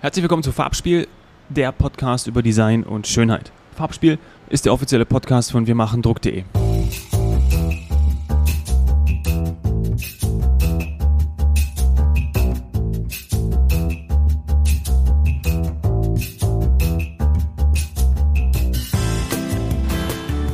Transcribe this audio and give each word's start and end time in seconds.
Herzlich 0.00 0.22
willkommen 0.22 0.44
zu 0.44 0.52
Farbspiel, 0.52 1.08
der 1.48 1.72
Podcast 1.72 2.28
über 2.28 2.40
Design 2.40 2.84
und 2.84 3.08
Schönheit. 3.08 3.50
Farbspiel 3.74 4.20
ist 4.48 4.64
der 4.64 4.72
offizielle 4.72 5.04
Podcast 5.04 5.50
von 5.50 5.66
wirmachendruck.de. 5.66 6.44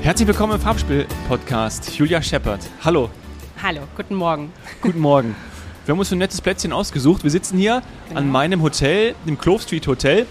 Herzlich 0.00 0.26
willkommen 0.26 0.54
im 0.54 0.60
Farbspiel-Podcast. 0.60 1.98
Julia 1.98 2.22
Shepard. 2.22 2.60
Hallo. 2.82 3.10
Hallo, 3.62 3.82
guten 3.94 4.14
Morgen. 4.14 4.50
Guten 4.80 5.00
Morgen. 5.00 5.36
Wir 5.84 5.92
haben 5.92 5.98
uns 5.98 6.10
ein 6.12 6.18
nettes 6.18 6.40
Plätzchen 6.40 6.72
ausgesucht. 6.72 7.24
Wir 7.24 7.30
sitzen 7.30 7.58
hier 7.58 7.82
Genau. 8.08 8.20
an 8.20 8.30
meinem 8.30 8.62
Hotel, 8.62 9.14
dem 9.26 9.38
Clove 9.38 9.62
Street 9.62 9.86
Hotel, 9.86 10.26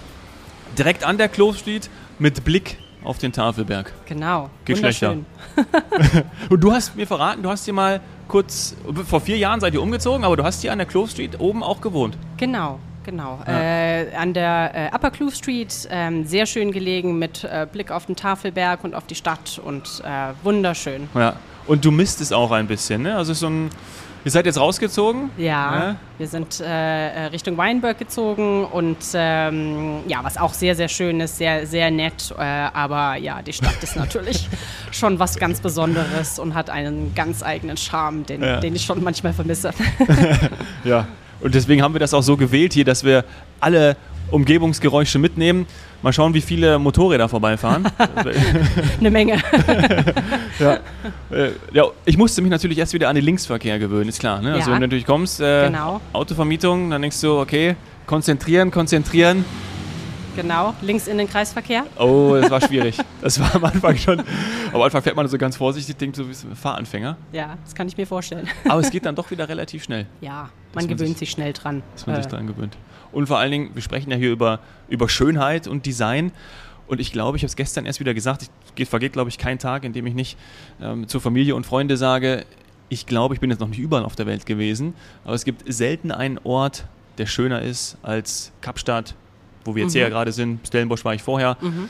direkt 0.78 1.04
an 1.04 1.18
der 1.18 1.30
Clove 1.30 1.58
Street 1.58 1.90
mit 2.20 2.44
Blick 2.44 2.78
auf 3.04 3.18
den 3.20 3.32
Tafelberg. 3.32 3.92
Genau. 4.08 4.50
Geht 4.66 4.78
schlechter. 4.80 5.10
Wunderschön. 5.56 6.24
Und 6.50 6.62
du 6.64 6.72
hast 6.72 6.96
mir 6.96 7.06
verraten, 7.06 7.44
du 7.44 7.50
hast 7.50 7.66
hier 7.66 7.74
mal 7.74 8.00
kurz, 8.28 8.76
vor 9.06 9.22
vier 9.22 9.38
Jahren 9.38 9.60
seid 9.60 9.74
ihr 9.74 9.82
umgezogen, 9.82 10.24
aber 10.24 10.38
du 10.38 10.44
hast 10.44 10.62
hier 10.62 10.72
an 10.72 10.80
der 10.80 10.88
Clove 10.88 11.10
Street 11.10 11.40
oben 11.40 11.62
auch 11.62 11.82
gewohnt. 11.82 12.18
Genau, 12.38 12.80
genau. 13.04 13.40
Ja. 13.46 13.60
Äh, 13.60 14.16
an 14.16 14.34
der 14.34 14.72
äh, 14.92 14.96
Upper 14.96 15.12
Kloof 15.12 15.36
Street, 15.36 15.88
ähm, 15.92 16.26
sehr 16.26 16.46
schön 16.48 16.72
gelegen 16.72 17.20
mit 17.20 17.44
äh, 17.44 17.68
Blick 17.72 17.92
auf 17.92 18.06
den 18.08 18.16
Tafelberg 18.16 18.84
und 18.84 18.96
auf 18.96 19.06
die 19.06 19.16
Stadt 19.16 19.62
und 19.64 20.02
äh, 20.04 20.34
wunderschön. 20.44 21.10
Ja. 21.14 21.36
Und 21.68 21.86
du 21.86 21.92
misst 21.92 22.22
es 22.22 22.32
auch 22.32 22.52
ein 22.52 22.68
bisschen, 22.68 23.04
ne? 23.04 23.16
Also 23.16 23.34
so 23.34 23.48
ein, 23.48 23.70
ihr 24.26 24.32
seid 24.32 24.46
jetzt 24.46 24.60
rausgezogen. 24.60 25.30
Ja, 25.38 25.44
Ja. 25.90 25.96
wir 26.18 26.28
sind 26.28 26.60
äh, 26.60 26.66
äh, 26.66 27.26
Richtung 27.28 27.58
Weinberg 27.58 27.98
gezogen 28.00 28.66
und 28.66 28.98
ähm, 29.14 30.00
ja, 30.08 30.20
was 30.24 30.38
auch 30.38 30.54
sehr, 30.54 30.76
sehr 30.76 30.88
schön 30.88 31.20
ist, 31.20 31.38
sehr, 31.38 31.66
sehr 31.68 31.92
nett. 31.92 32.34
Äh, 32.38 32.42
aber 32.42 33.16
ja, 33.18 33.42
die 33.42 33.54
Stadt 33.54 33.82
ist 33.82 33.96
natürlich 33.96 34.48
schon 34.92 35.20
was 35.20 35.38
ganz 35.38 35.60
Besonderes 35.60 36.40
und 36.40 36.54
hat 36.54 36.70
einen 36.70 37.14
ganz 37.16 37.44
eigenen 37.44 37.78
Charme, 37.78 38.24
den, 38.26 38.42
Ja. 38.42 38.60
den 38.60 38.76
ich 38.76 38.86
schon 38.86 39.04
manchmal 39.04 39.34
vermisse. 39.34 39.72
Ja. 40.84 41.08
Und 41.42 41.54
deswegen 41.56 41.82
haben 41.82 41.94
wir 41.94 42.00
das 42.00 42.14
auch 42.14 42.22
so 42.22 42.38
gewählt 42.38 42.72
hier, 42.74 42.86
dass 42.86 43.04
wir 43.04 43.26
alle 43.60 43.98
Umgebungsgeräusche 44.34 45.20
mitnehmen. 45.20 45.66
Mal 46.02 46.12
schauen, 46.12 46.34
wie 46.34 46.42
viele 46.42 46.80
Motorräder 46.80 47.30
vorbeifahren. 47.30 47.86
Eine 49.00 49.12
Menge. 49.12 49.38
ja. 50.60 50.74
Äh, 51.32 51.52
ja, 51.72 51.86
ich 52.06 52.18
musste 52.18 52.42
mich 52.42 52.52
natürlich 52.52 52.78
erst 52.78 52.94
wieder 52.94 53.10
an 53.10 53.16
den 53.16 53.24
Linksverkehr 53.24 53.80
gewöhnen, 53.80 54.10
ist 54.10 54.20
klar. 54.20 54.42
Ne? 54.42 54.54
Also 54.54 54.70
Ja. 54.70 54.76
wenn 54.76 54.82
du 54.82 54.88
natürlich 54.88 55.06
kommst, 55.06 55.40
äh, 55.40 55.68
Genau. 55.68 56.02
Autovermietung, 56.12 56.90
dann 56.90 57.02
denkst 57.02 57.22
du, 57.22 57.40
okay, 57.40 57.76
konzentrieren, 58.06 58.72
konzentrieren. 58.72 59.46
Genau, 60.36 60.74
links 60.82 61.08
in 61.08 61.18
den 61.20 61.30
Kreisverkehr. 61.30 61.86
Oh, 62.00 62.36
das 62.40 62.50
war 62.50 62.62
schwierig. 62.62 62.98
Das 63.22 63.40
war 63.40 63.56
am 63.56 63.64
Anfang 63.66 63.96
schon. 63.98 64.22
Am 64.74 64.82
Anfang 64.82 65.02
fährt 65.02 65.16
man 65.16 65.28
so 65.30 65.38
ganz 65.38 65.56
vorsichtig, 65.56 65.96
denkt 65.96 66.16
so 66.18 66.28
wie 66.28 66.32
ein 66.34 66.56
Fahranfänger. 66.56 67.16
Ja, 67.32 67.58
das 67.64 67.74
kann 67.74 67.88
ich 67.88 67.96
mir 67.96 68.06
vorstellen. 68.08 68.50
Aber 68.68 68.82
es 68.82 68.90
geht 68.92 69.06
dann 69.06 69.16
doch 69.16 69.32
wieder 69.32 69.48
relativ 69.48 69.84
schnell, 69.84 70.08
Ja, 70.20 70.50
man 70.74 70.86
man 70.86 70.88
gewöhnt 70.88 71.10
sich- 71.18 71.20
sich, 71.20 71.32
schnell 71.32 71.54
dran. 71.54 71.84
dass 71.94 72.06
man 72.08 72.18
sich 72.18 72.26
Äh, 72.26 72.30
daran 72.30 72.48
gewöhnt. 72.48 72.76
Und 73.14 73.28
vor 73.28 73.38
allen 73.38 73.52
Dingen, 73.52 73.70
wir 73.76 73.82
sprechen 73.82 74.12
ja 74.12 74.18
hier 74.18 74.32
über, 74.32 74.60
über 74.90 75.08
Schönheit 75.08 75.68
und 75.68 75.86
Design. 75.86 76.32
Und 76.88 77.00
ich 77.00 77.14
glaube, 77.14 77.38
ich 77.38 77.44
habe 77.44 77.48
es 77.48 77.56
gestern 77.56 77.86
erst 77.86 78.00
wieder 78.02 78.14
gesagt, 78.14 78.50
geht, 78.76 78.90
vergeht, 78.90 79.14
glaube 79.14 79.30
ich, 79.30 79.38
kein 79.38 79.58
Tag, 79.60 79.86
in 79.86 79.94
dem 79.94 80.06
ich 80.06 80.14
nicht 80.16 80.38
ähm, 80.82 81.08
zur 81.08 81.22
Familie 81.22 81.56
und 81.56 81.66
Freunde 81.66 81.96
sage, 81.96 82.46
ich 82.90 83.06
glaube, 83.06 83.36
ich 83.36 83.40
bin 83.40 83.50
jetzt 83.52 83.60
noch 83.60 83.70
nicht 83.70 83.80
überall 83.80 84.04
auf 84.04 84.16
der 84.18 84.26
Welt 84.26 84.46
gewesen, 84.46 84.94
aber 85.24 85.34
es 85.36 85.46
gibt 85.46 85.64
selten 85.72 86.12
einen 86.12 86.40
Ort, 86.44 86.86
der 87.20 87.26
schöner 87.28 87.62
ist 87.62 87.98
als 88.04 88.52
Kapstadt, 88.62 89.16
wo 89.66 89.76
wir 89.76 89.84
jetzt 89.84 89.94
Mhm. 89.94 90.00
hier 90.00 90.10
gerade 90.10 90.32
sind. 90.32 90.66
Stellenbosch 90.68 91.04
war 91.06 91.14
ich 91.14 91.24
vorher. 91.24 91.58
Mhm. 91.62 91.90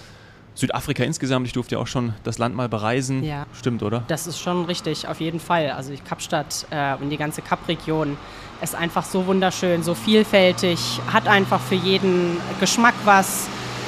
Südafrika 0.55 1.03
insgesamt, 1.03 1.47
ich 1.47 1.53
durfte 1.53 1.75
ja 1.75 1.81
auch 1.81 1.87
schon 1.87 2.13
das 2.23 2.37
Land 2.37 2.55
mal 2.55 2.69
bereisen. 2.69 3.23
Ja. 3.23 3.45
Stimmt, 3.57 3.81
oder? 3.81 4.03
Das 4.07 4.27
ist 4.27 4.39
schon 4.39 4.65
richtig, 4.65 5.07
auf 5.07 5.19
jeden 5.19 5.39
Fall. 5.39 5.71
Also 5.71 5.91
die 5.91 5.97
Kapstadt 5.97 6.67
äh, 6.69 6.93
und 7.01 7.09
die 7.09 7.17
ganze 7.17 7.41
Kapregion 7.41 8.17
ist 8.61 8.75
einfach 8.75 9.03
so 9.03 9.25
wunderschön, 9.25 9.81
so 9.81 9.95
vielfältig, 9.95 10.79
hat 11.11 11.27
einfach 11.27 11.59
für 11.59 11.75
jeden 11.75 12.37
Geschmack 12.59 12.93
was. 13.03 13.47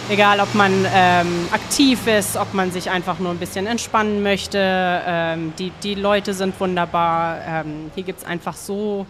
Egal, 0.10 0.40
ob 0.40 0.54
man 0.54 0.72
ähm, 0.94 1.48
aktiv 1.52 2.06
ist, 2.08 2.36
ob 2.38 2.54
man 2.54 2.72
sich 2.72 2.90
einfach 2.92 3.18
nur 3.20 3.32
ein 3.32 3.38
bisschen 3.38 3.66
entspannen 3.68 4.22
möchte. 4.22 4.60
Ähm, 4.62 5.54
die, 5.58 5.72
die 5.82 5.96
Leute 5.96 6.34
sind 6.34 6.60
wunderbar. 6.60 7.38
Ähm, 7.48 7.92
hier 7.96 8.04
gibt 8.04 8.20
es 8.20 8.26
einfach 8.26 8.56
so, 8.56 9.06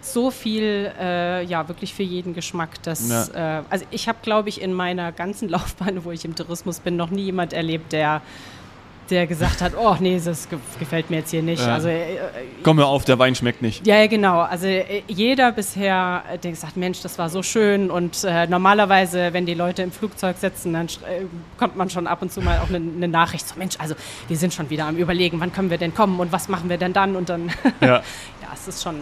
so 0.00 0.30
viel, 0.30 0.92
äh, 0.98 1.44
ja, 1.44 1.68
wirklich 1.68 1.94
für 1.94 2.02
jeden 2.02 2.34
Geschmack. 2.34 2.82
Dass, 2.82 3.28
äh, 3.30 3.62
also 3.68 3.84
ich 3.90 4.08
habe, 4.08 4.18
glaube 4.22 4.48
ich, 4.48 4.60
in 4.60 4.72
meiner 4.72 5.12
ganzen 5.12 5.48
Laufbahn, 5.50 6.04
wo 6.04 6.10
ich 6.10 6.24
im 6.24 6.34
Tourismus 6.34 6.80
bin, 6.80 6.96
noch 6.96 7.10
nie 7.10 7.24
jemand 7.24 7.52
erlebt, 7.52 7.92
der 7.92 8.22
der 9.10 9.26
gesagt 9.26 9.62
hat, 9.62 9.72
oh 9.76 9.96
nee, 10.00 10.20
das 10.22 10.48
ge 10.48 10.58
gefällt 10.78 11.10
mir 11.10 11.18
jetzt 11.18 11.30
hier 11.30 11.42
nicht. 11.42 11.64
Ja. 11.64 11.74
Also 11.74 11.88
äh, 11.88 12.16
äh, 12.16 12.18
Komm 12.62 12.76
mir 12.76 12.86
auf, 12.86 13.04
der 13.04 13.18
Wein 13.18 13.34
schmeckt 13.34 13.62
nicht. 13.62 13.86
ja, 13.86 13.96
ja, 13.96 14.06
genau. 14.06 14.40
Also 14.40 14.66
äh, 14.66 15.02
jeder 15.06 15.52
bisher, 15.52 16.24
äh, 16.30 16.38
der 16.38 16.50
gesagt, 16.50 16.76
Mensch, 16.76 17.00
das 17.00 17.18
war 17.18 17.30
so 17.30 17.42
schön. 17.42 17.90
Und 17.90 18.22
äh, 18.24 18.46
normalerweise, 18.46 19.32
wenn 19.32 19.46
die 19.46 19.54
Leute 19.54 19.82
im 19.82 19.92
Flugzeug 19.92 20.36
sitzen, 20.36 20.72
dann 20.72 20.86
äh, 20.86 21.24
kommt 21.58 21.76
man 21.76 21.90
schon 21.90 22.06
ab 22.06 22.22
und 22.22 22.32
zu 22.32 22.40
mal 22.40 22.58
auch 22.58 22.68
eine 22.68 22.78
eine 22.78 23.08
Nachricht. 23.08 23.48
So, 23.48 23.54
Mensch, 23.56 23.76
also 23.78 23.94
wir 24.28 24.36
sind 24.36 24.52
schon 24.52 24.70
wieder 24.70 24.86
am 24.86 24.96
Überlegen, 24.96 25.40
wann 25.40 25.52
können 25.52 25.70
wir 25.70 25.78
denn 25.78 25.94
kommen 25.94 26.20
und 26.20 26.32
was 26.32 26.48
machen 26.48 26.68
wir 26.68 26.76
denn 26.76 26.92
dann? 26.92 27.16
Und 27.16 27.28
dann, 27.28 27.50
Ja. 27.80 27.88
ja, 28.42 28.48
es 28.52 28.68
ist 28.68 28.82
schon 28.82 28.96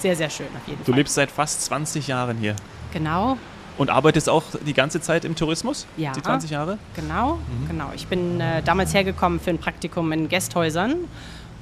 sehr, 0.00 0.16
sehr 0.16 0.30
schön 0.30 0.46
auf 0.56 0.66
jeden 0.66 0.80
Du 0.80 0.92
Fall. 0.92 0.94
lebst 0.96 1.14
seit 1.14 1.30
fast 1.30 1.62
20 1.66 2.06
Jahren 2.08 2.38
hier 2.38 2.56
Genau, 2.92 3.36
und 3.78 3.88
arbeitest 3.90 4.28
auch 4.28 4.42
die 4.66 4.74
ganze 4.74 5.00
Zeit 5.00 5.24
im 5.24 5.34
Tourismus? 5.36 5.86
Ja. 5.96 6.12
Die 6.12 6.22
20 6.22 6.50
Jahre? 6.50 6.78
genau, 6.96 7.38
genau. 7.68 7.90
Ich 7.94 8.06
bin 8.08 8.40
äh, 8.40 8.62
damals 8.62 8.92
hergekommen 8.94 9.40
für 9.40 9.50
ein 9.50 9.58
Praktikum 9.58 10.10
in 10.12 10.28
Gästhäusern 10.28 10.96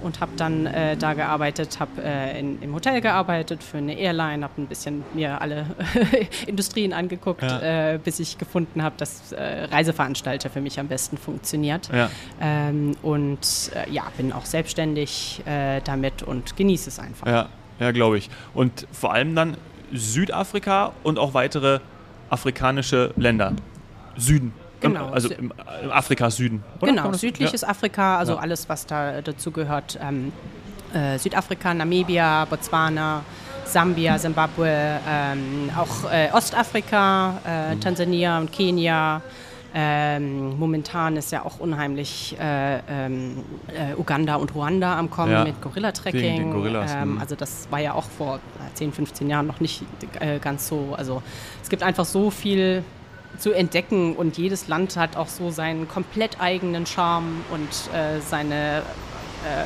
und 0.01 0.21
habe 0.21 0.31
dann 0.37 0.67
äh, 0.67 0.97
da 0.97 1.15
gearbeitet, 1.15 1.81
habe 1.81 1.91
äh, 2.03 2.39
im 2.39 2.73
Hotel 2.73 3.01
gearbeitet 3.01 3.65
für 3.65 3.79
eine 3.79 3.99
Airline, 3.99 4.45
habe 4.45 4.63
ein 4.63 4.67
bisschen 4.69 5.03
mir 5.13 5.41
alle 5.41 5.67
Industrien 6.47 6.93
angeguckt, 6.93 7.43
Ja. 7.43 7.95
äh, 7.95 7.99
bis 7.99 8.21
ich 8.21 8.39
gefunden 8.39 8.83
habe, 8.83 8.95
dass 8.97 9.33
äh, 9.33 9.65
Reiseveranstalter 9.65 10.51
für 10.51 10.61
mich 10.61 10.79
am 10.79 10.87
besten 10.87 11.19
funktioniert. 11.19 11.89
Ja. 11.93 12.11
Ähm, 12.41 12.95
und 13.03 13.41
äh, 13.75 13.91
ja, 13.91 14.05
bin 14.17 14.33
auch 14.33 14.45
selbstständig 14.45 15.43
äh, 15.47 15.81
damit 15.83 16.23
und 16.23 16.57
genieße 16.57 16.91
es 16.91 17.01
einfach. 17.01 17.27
Ja, 17.27 17.49
ja 17.79 17.91
glaube 17.93 18.19
ich. 18.19 18.29
Und 18.55 18.87
vor 18.93 19.13
allem 19.13 19.35
dann 19.35 19.57
Südafrika 19.93 20.93
und 21.03 21.19
auch 21.19 21.35
weitere 21.35 21.81
afrikanische 22.31 23.13
Länder. 23.17 23.53
Süden. 24.17 24.53
Genau. 24.81 25.07
Also 25.11 25.29
im, 25.31 25.53
im 25.83 25.91
Afrikas 25.91 26.37
Süden. 26.37 26.63
oder? 26.81 26.93
Genau, 26.93 27.13
südliches 27.13 27.63
ja. 27.63 27.69
Afrika, 27.69 28.19
also 28.19 28.35
Ja. 28.35 28.39
alles, 28.41 28.69
was 28.69 28.87
da 28.87 29.21
dazu 29.23 29.51
gehört. 29.51 29.99
Ähm, 30.01 30.33
äh, 30.95 31.19
Südafrika, 31.19 31.75
Namibia, 31.75 32.45
Botswana, 32.45 33.23
Sambia, 33.65 34.17
Zimbabwe, 34.19 35.01
ähm, 35.09 35.71
auch 35.77 36.11
äh, 36.11 36.29
Ostafrika, 36.33 37.39
äh, 37.47 37.75
Mhm. 37.75 37.81
Tansania 37.81 38.39
und 38.39 38.53
Kenia. 38.53 39.21
Ähm, 39.75 40.59
momentan 40.59 41.17
ist 41.17 41.31
ja 41.31 41.45
auch 41.45 41.61
unheimlich 41.61 42.37
äh, 42.41 42.79
ähm, 42.89 43.45
äh, 43.69 43.95
Uganda 43.99 44.37
und 44.37 44.55
Ruanda 44.55 44.99
am 44.99 45.11
Kommen 45.11 45.33
Ja, 45.33 45.45
mit 45.45 45.61
Gorilla-Trekking. 45.61 46.53
Gorillas, 46.53 46.93
Ähm, 46.95 47.15
mhm. 47.15 47.21
also 47.21 47.35
das 47.35 47.69
war 47.71 47.79
ja 47.79 47.93
auch 47.93 48.07
vor 48.07 48.37
äh, 48.37 48.75
10, 48.75 48.93
15 48.93 49.29
Jahren 49.29 49.47
noch 49.47 49.61
nicht 49.61 49.83
äh, 50.21 50.39
ganz 50.39 50.69
so. 50.69 50.95
Also 50.97 51.23
es 51.63 51.69
gibt 51.69 51.83
einfach 51.83 52.07
so 52.07 52.31
viel 52.31 52.83
zu 53.37 53.53
entdecken 53.53 54.17
und 54.17 54.39
jedes 54.39 54.69
Land 54.69 54.97
hat 54.97 55.17
auch 55.17 55.29
so 55.29 55.51
seinen 55.51 55.87
komplett 55.87 56.41
eigenen 56.41 56.87
Charme 56.87 57.45
und 57.51 57.95
äh, 57.95 58.21
seine, 58.21 58.79
äh, 58.79 59.65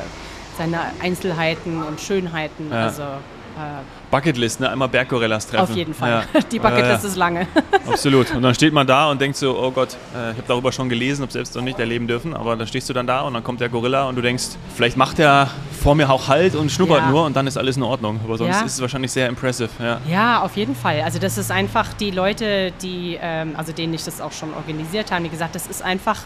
seine 0.57 0.79
Einzelheiten 1.01 1.81
und 1.81 2.01
Schönheiten. 2.01 2.69
Ja. 2.71 2.83
Also 2.83 3.03
äh, 3.03 3.81
Bucketlist, 4.13 4.59
ne? 4.59 4.69
Einmal 4.69 4.89
Berggorillas 4.89 5.47
treffen. 5.47 5.63
auf 5.63 5.75
jeden 5.75 5.93
Fall. 5.95 6.23
Ja. 6.33 6.41
Die 6.51 6.59
Bucketlist 6.59 7.03
Ja, 7.03 7.09
ist 7.09 7.15
lange. 7.15 7.47
Absolut. 7.87 8.33
Und 8.35 8.43
dann 8.43 8.53
steht 8.53 8.71
man 8.71 8.85
da 8.85 9.09
und 9.09 9.19
denkt 9.19 9.35
so, 9.37 9.57
oh 9.59 9.71
Gott, 9.71 9.97
äh, 10.15 10.31
ich 10.31 10.37
habe 10.37 10.43
darüber 10.47 10.71
schon 10.71 10.87
gelesen, 10.87 11.23
ob 11.23 11.31
selbst 11.31 11.55
noch 11.55 11.63
nicht 11.63 11.79
erleben 11.79 12.05
dürfen. 12.07 12.35
Aber 12.35 12.55
dann 12.55 12.67
stehst 12.67 12.87
du 12.89 12.93
dann 12.93 13.07
da 13.07 13.21
und 13.21 13.33
dann 13.33 13.43
kommt 13.43 13.59
der 13.59 13.69
Gorilla 13.69 14.03
und 14.07 14.15
du 14.15 14.21
denkst, 14.21 14.49
vielleicht 14.75 14.97
macht 14.97 15.17
er 15.17 15.49
vor 15.81 15.95
mir 15.95 16.11
auch 16.11 16.27
Halt 16.27 16.53
und 16.55 16.71
schnuppert 16.71 16.99
Ja. 16.99 17.09
nur 17.09 17.25
und 17.25 17.35
dann 17.35 17.47
ist 17.47 17.57
alles 17.57 17.75
in 17.75 17.81
Ordnung. 17.83 18.19
Aber 18.23 18.37
sonst 18.37 18.51
Ja. 18.59 18.61
ist 18.65 18.73
es 18.75 18.81
wahrscheinlich 18.81 19.11
sehr 19.11 19.27
impressive. 19.27 19.69
Ja. 19.79 19.97
Ja, 20.07 20.41
auf 20.43 20.55
jeden 20.57 20.75
Fall. 20.75 21.01
Also 21.01 21.17
das 21.17 21.39
ist 21.39 21.49
einfach 21.49 21.91
die 21.93 22.11
Leute, 22.11 22.71
die, 22.83 23.17
ähm, 23.19 23.55
also 23.57 23.71
denen 23.73 23.95
ich 23.95 24.03
das 24.03 24.21
auch 24.21 24.31
schon 24.31 24.53
organisiert 24.53 25.11
habe, 25.11 25.23
die 25.23 25.29
gesagt, 25.29 25.55
das 25.55 25.65
ist 25.65 25.81
einfach 25.81 26.19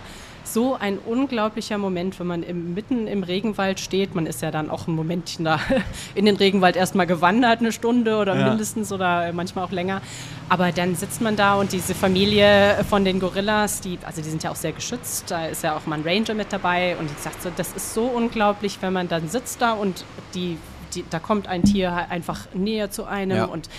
so 0.53 0.75
ein 0.75 0.97
unglaublicher 0.99 1.77
Moment, 1.77 2.19
wenn 2.19 2.27
man 2.27 2.43
im, 2.43 2.73
mitten 2.73 3.07
im 3.07 3.23
Regenwald 3.23 3.79
steht. 3.79 4.15
Man 4.15 4.25
ist 4.25 4.41
ja 4.41 4.51
dann 4.51 4.69
auch 4.69 4.87
ein 4.87 4.95
Momentchen 4.95 5.45
da 5.45 5.59
in 6.15 6.25
den 6.25 6.35
Regenwald 6.35 6.75
erstmal 6.75 7.07
gewandert, 7.07 7.59
eine 7.59 7.71
Stunde 7.71 8.17
oder 8.17 8.35
Ja. 8.35 8.49
mindestens 8.49 8.91
oder 8.91 9.31
manchmal 9.33 9.65
auch 9.65 9.71
länger. 9.71 10.01
Aber 10.49 10.71
dann 10.71 10.95
sitzt 10.95 11.21
man 11.21 11.35
da 11.35 11.55
und 11.55 11.71
diese 11.73 11.93
Familie 11.93 12.83
von 12.89 13.03
den 13.05 13.19
Gorillas, 13.19 13.81
die, 13.81 13.99
also 14.05 14.21
die 14.21 14.29
sind 14.29 14.43
ja 14.43 14.51
auch 14.51 14.55
sehr 14.55 14.71
geschützt, 14.71 15.25
da 15.29 15.45
ist 15.47 15.63
ja 15.63 15.75
auch 15.75 15.85
mal 15.85 15.99
ein 15.99 16.03
Ranger 16.05 16.33
mit 16.33 16.51
dabei 16.53 16.95
und 16.97 17.09
ich 17.11 17.17
sage 17.17 17.35
so, 17.41 17.49
das 17.55 17.73
ist 17.73 17.93
so 17.93 18.03
unglaublich, 18.05 18.77
wenn 18.81 18.93
man 18.93 19.07
dann 19.07 19.27
sitzt 19.29 19.61
da 19.61 19.73
und 19.73 20.05
die 20.33 20.57
die, 20.95 21.03
da 21.09 21.19
kommt 21.19 21.47
ein 21.47 21.63
Tier 21.63 21.93
einfach 22.09 22.47
näher 22.53 22.89
zu 22.91 23.05
einem 23.05 23.37
Ja. 23.37 23.45
und 23.45 23.69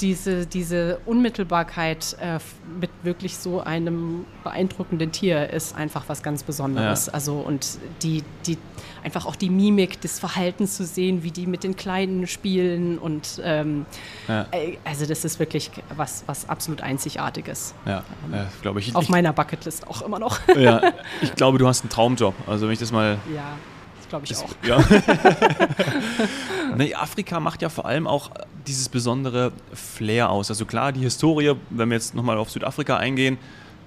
diese, 0.00 0.44
diese 0.44 0.98
Unmittelbarkeit 1.06 2.16
äh, 2.20 2.38
mit 2.80 2.90
wirklich 3.04 3.36
so 3.36 3.60
einem 3.60 4.24
beeindruckenden 4.42 5.12
Tier 5.12 5.50
ist 5.50 5.76
einfach 5.76 6.04
was 6.08 6.22
ganz 6.22 6.42
Besonderes. 6.42 7.06
Ja. 7.06 7.12
Also 7.14 7.34
und 7.36 7.78
die, 8.02 8.24
die 8.46 8.58
einfach 9.04 9.24
auch 9.24 9.36
die 9.36 9.50
Mimik 9.50 10.00
des 10.00 10.18
Verhaltens 10.18 10.76
zu 10.76 10.84
sehen, 10.84 11.22
wie 11.22 11.30
die 11.30 11.46
mit 11.46 11.62
den 11.62 11.76
Kleinen 11.76 12.26
spielen 12.26 12.98
und 12.98 13.40
ähm, 13.44 13.86
Ja. 14.26 14.46
äh, 14.50 14.78
also 14.84 15.06
das 15.06 15.24
ist 15.24 15.38
wirklich 15.38 15.70
was, 15.96 16.24
was 16.26 16.48
absolut 16.48 16.80
Einzigartiges. 16.80 17.74
Ja, 17.86 18.02
ja 18.32 18.48
glaube 18.62 18.80
ich. 18.80 18.96
Auf 18.96 19.04
ich, 19.04 19.08
meiner 19.10 19.32
Bucketlist 19.32 19.86
auch 19.86 20.02
immer 20.02 20.18
noch. 20.18 20.40
ja, 20.56 20.92
ich 21.22 21.34
glaube, 21.36 21.58
du 21.58 21.68
hast 21.68 21.82
einen 21.82 21.90
Traumjob. 21.90 22.34
Also 22.48 22.66
wenn 22.66 22.72
ich 22.72 22.80
das 22.80 22.90
mal 22.90 23.18
glaube 24.20 24.26
ich 24.26 24.36
auch. 24.36 24.54
Ja. 24.64 24.84
nee, 26.76 26.94
Afrika 26.94 27.40
macht 27.40 27.62
ja 27.62 27.68
vor 27.68 27.86
allem 27.86 28.06
auch 28.06 28.30
dieses 28.66 28.88
besondere 28.88 29.52
Flair 29.72 30.30
aus. 30.30 30.50
Also 30.50 30.64
klar, 30.64 30.92
die 30.92 31.00
Historie, 31.00 31.54
wenn 31.70 31.88
wir 31.88 31.96
jetzt 31.96 32.14
nochmal 32.14 32.38
auf 32.38 32.50
Südafrika 32.50 32.96
eingehen, 32.96 33.38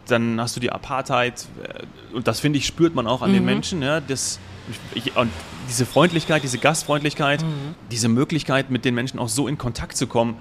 dann 0.07 0.39
hast 0.39 0.55
du 0.55 0.59
die 0.59 0.71
Apartheid 0.71 1.45
äh, 1.63 2.15
und 2.15 2.27
das 2.27 2.39
finde 2.39 2.59
ich, 2.59 2.65
spürt 2.65 2.95
man 2.95 3.07
auch 3.07 3.21
an 3.21 3.33
den 3.33 3.45
Menschen. 3.45 3.81
Ja, 3.81 3.99
das, 3.99 4.39
ich, 4.95 5.15
und 5.15 5.31
diese 5.69 5.85
Freundlichkeit, 5.85 6.43
diese 6.43 6.57
Gastfreundlichkeit, 6.57 7.43
diese 7.91 8.07
Möglichkeit, 8.07 8.69
mit 8.69 8.85
den 8.85 8.95
Menschen 8.95 9.19
auch 9.19 9.29
so 9.29 9.47
in 9.47 9.57
Kontakt 9.57 9.97
zu 9.97 10.07
kommen, 10.07 10.37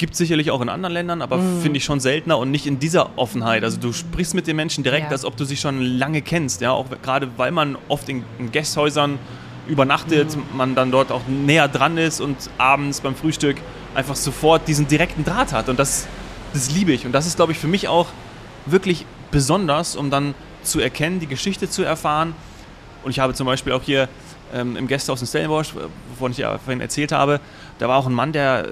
gibt 0.00 0.14
es 0.14 0.18
sicherlich 0.18 0.50
auch 0.50 0.62
in 0.62 0.70
anderen 0.70 0.94
Ländern, 0.94 1.20
aber 1.20 1.38
finde 1.60 1.76
ich 1.76 1.84
schon 1.84 2.00
seltener 2.00 2.38
und 2.38 2.50
nicht 2.50 2.66
in 2.66 2.78
dieser 2.78 3.18
Offenheit. 3.18 3.62
Also 3.64 3.78
du 3.78 3.92
sprichst 3.92 4.32
mit 4.34 4.46
den 4.46 4.56
Menschen 4.56 4.82
direkt, 4.82 5.04
Ja. 5.04 5.10
als 5.10 5.26
ob 5.26 5.36
du 5.36 5.44
sie 5.44 5.58
schon 5.58 5.82
lange 5.82 6.22
kennst. 6.22 6.62
Ja, 6.62 6.72
auch 6.72 6.86
gerade 7.02 7.28
weil 7.36 7.50
man 7.52 7.76
oft 7.88 8.08
in, 8.08 8.24
in 8.38 8.50
Gästhäusern 8.50 9.18
übernachtet, 9.68 10.36
man 10.56 10.74
dann 10.74 10.90
dort 10.90 11.12
auch 11.12 11.20
näher 11.28 11.68
dran 11.68 11.98
ist 11.98 12.22
und 12.22 12.36
abends 12.56 13.02
beim 13.02 13.14
Frühstück 13.14 13.58
einfach 13.94 14.16
sofort 14.16 14.66
diesen 14.68 14.88
direkten 14.88 15.22
Draht 15.22 15.52
hat. 15.52 15.68
Und 15.68 15.78
das, 15.78 16.06
das 16.54 16.70
liebe 16.72 16.92
ich. 16.92 17.04
Und 17.04 17.12
das 17.12 17.26
ist, 17.26 17.36
glaube 17.36 17.52
ich, 17.52 17.58
für 17.58 17.68
mich 17.68 17.86
auch 17.86 18.06
wirklich 18.64 19.04
besonders, 19.30 19.96
um 19.96 20.08
dann 20.10 20.34
zu 20.62 20.80
erkennen, 20.80 21.20
die 21.20 21.26
Geschichte 21.26 21.68
zu 21.68 21.82
erfahren. 21.82 22.32
Und 23.04 23.10
ich 23.10 23.18
habe 23.20 23.34
zum 23.34 23.46
Beispiel 23.46 23.74
auch 23.74 23.82
hier 23.82 24.08
ähm, 24.54 24.76
im 24.76 24.86
Gästehaus 24.88 25.20
in 25.20 25.26
Stellenbosch, 25.26 25.74
wovon 26.14 26.32
ich 26.32 26.38
ja 26.38 26.56
vorhin 26.56 26.80
erzählt 26.80 27.12
habe, 27.12 27.38
da 27.78 27.86
war 27.86 27.98
auch 27.98 28.06
ein 28.06 28.14
Mann, 28.14 28.32
der, 28.32 28.66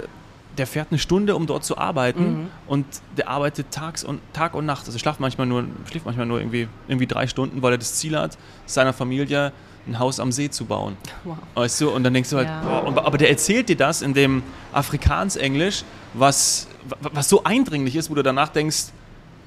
der 0.58 0.66
fährt 0.66 0.88
eine 0.90 0.98
Stunde, 0.98 1.34
um 1.36 1.46
dort 1.46 1.64
zu 1.64 1.78
arbeiten 1.78 2.48
und 2.66 2.84
der 3.16 3.28
arbeitet 3.28 3.70
tags 3.70 4.04
und, 4.04 4.20
Tag 4.32 4.54
und 4.54 4.66
Nacht. 4.66 4.86
Also 4.86 4.98
schlaft 4.98 5.20
manchmal 5.20 5.46
nur, 5.46 5.64
schläft 5.90 6.04
manchmal 6.04 6.26
nur 6.26 6.38
irgendwie, 6.40 6.68
irgendwie 6.88 7.06
drei 7.06 7.26
Stunden, 7.26 7.62
weil 7.62 7.72
er 7.72 7.78
das 7.78 7.94
Ziel 7.94 8.18
hat, 8.18 8.36
seiner 8.66 8.92
Familie 8.92 9.52
ein 9.86 9.98
Haus 9.98 10.20
am 10.20 10.32
See 10.32 10.50
zu 10.50 10.66
bauen. 10.66 10.96
Wow. 11.24 11.36
Weißt 11.54 11.80
du, 11.80 11.90
und 11.90 12.02
dann 12.04 12.12
denkst 12.12 12.28
du 12.30 12.36
halt, 12.36 12.48
Ja. 12.48 12.60
boah, 12.62 12.84
und, 12.84 12.98
aber 12.98 13.16
der 13.16 13.30
erzählt 13.30 13.68
dir 13.70 13.76
das 13.76 14.02
in 14.02 14.12
dem 14.12 14.42
Afrikaans-Englisch, 14.72 15.84
was, 16.14 16.66
wa- 16.88 17.10
was 17.12 17.28
so 17.28 17.44
eindringlich 17.44 17.96
ist, 17.96 18.10
wo 18.10 18.14
du 18.14 18.22
danach 18.22 18.48
denkst, 18.48 18.86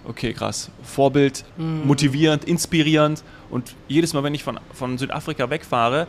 okay, 0.05 0.33
krass, 0.33 0.69
Vorbild, 0.83 1.43
motivierend, 1.57 2.45
inspirierend. 2.45 3.23
Und 3.49 3.75
jedes 3.87 4.13
Mal, 4.13 4.23
wenn 4.23 4.33
ich 4.33 4.43
von, 4.43 4.59
von 4.73 4.97
Südafrika 4.97 5.49
wegfahre, 5.49 6.07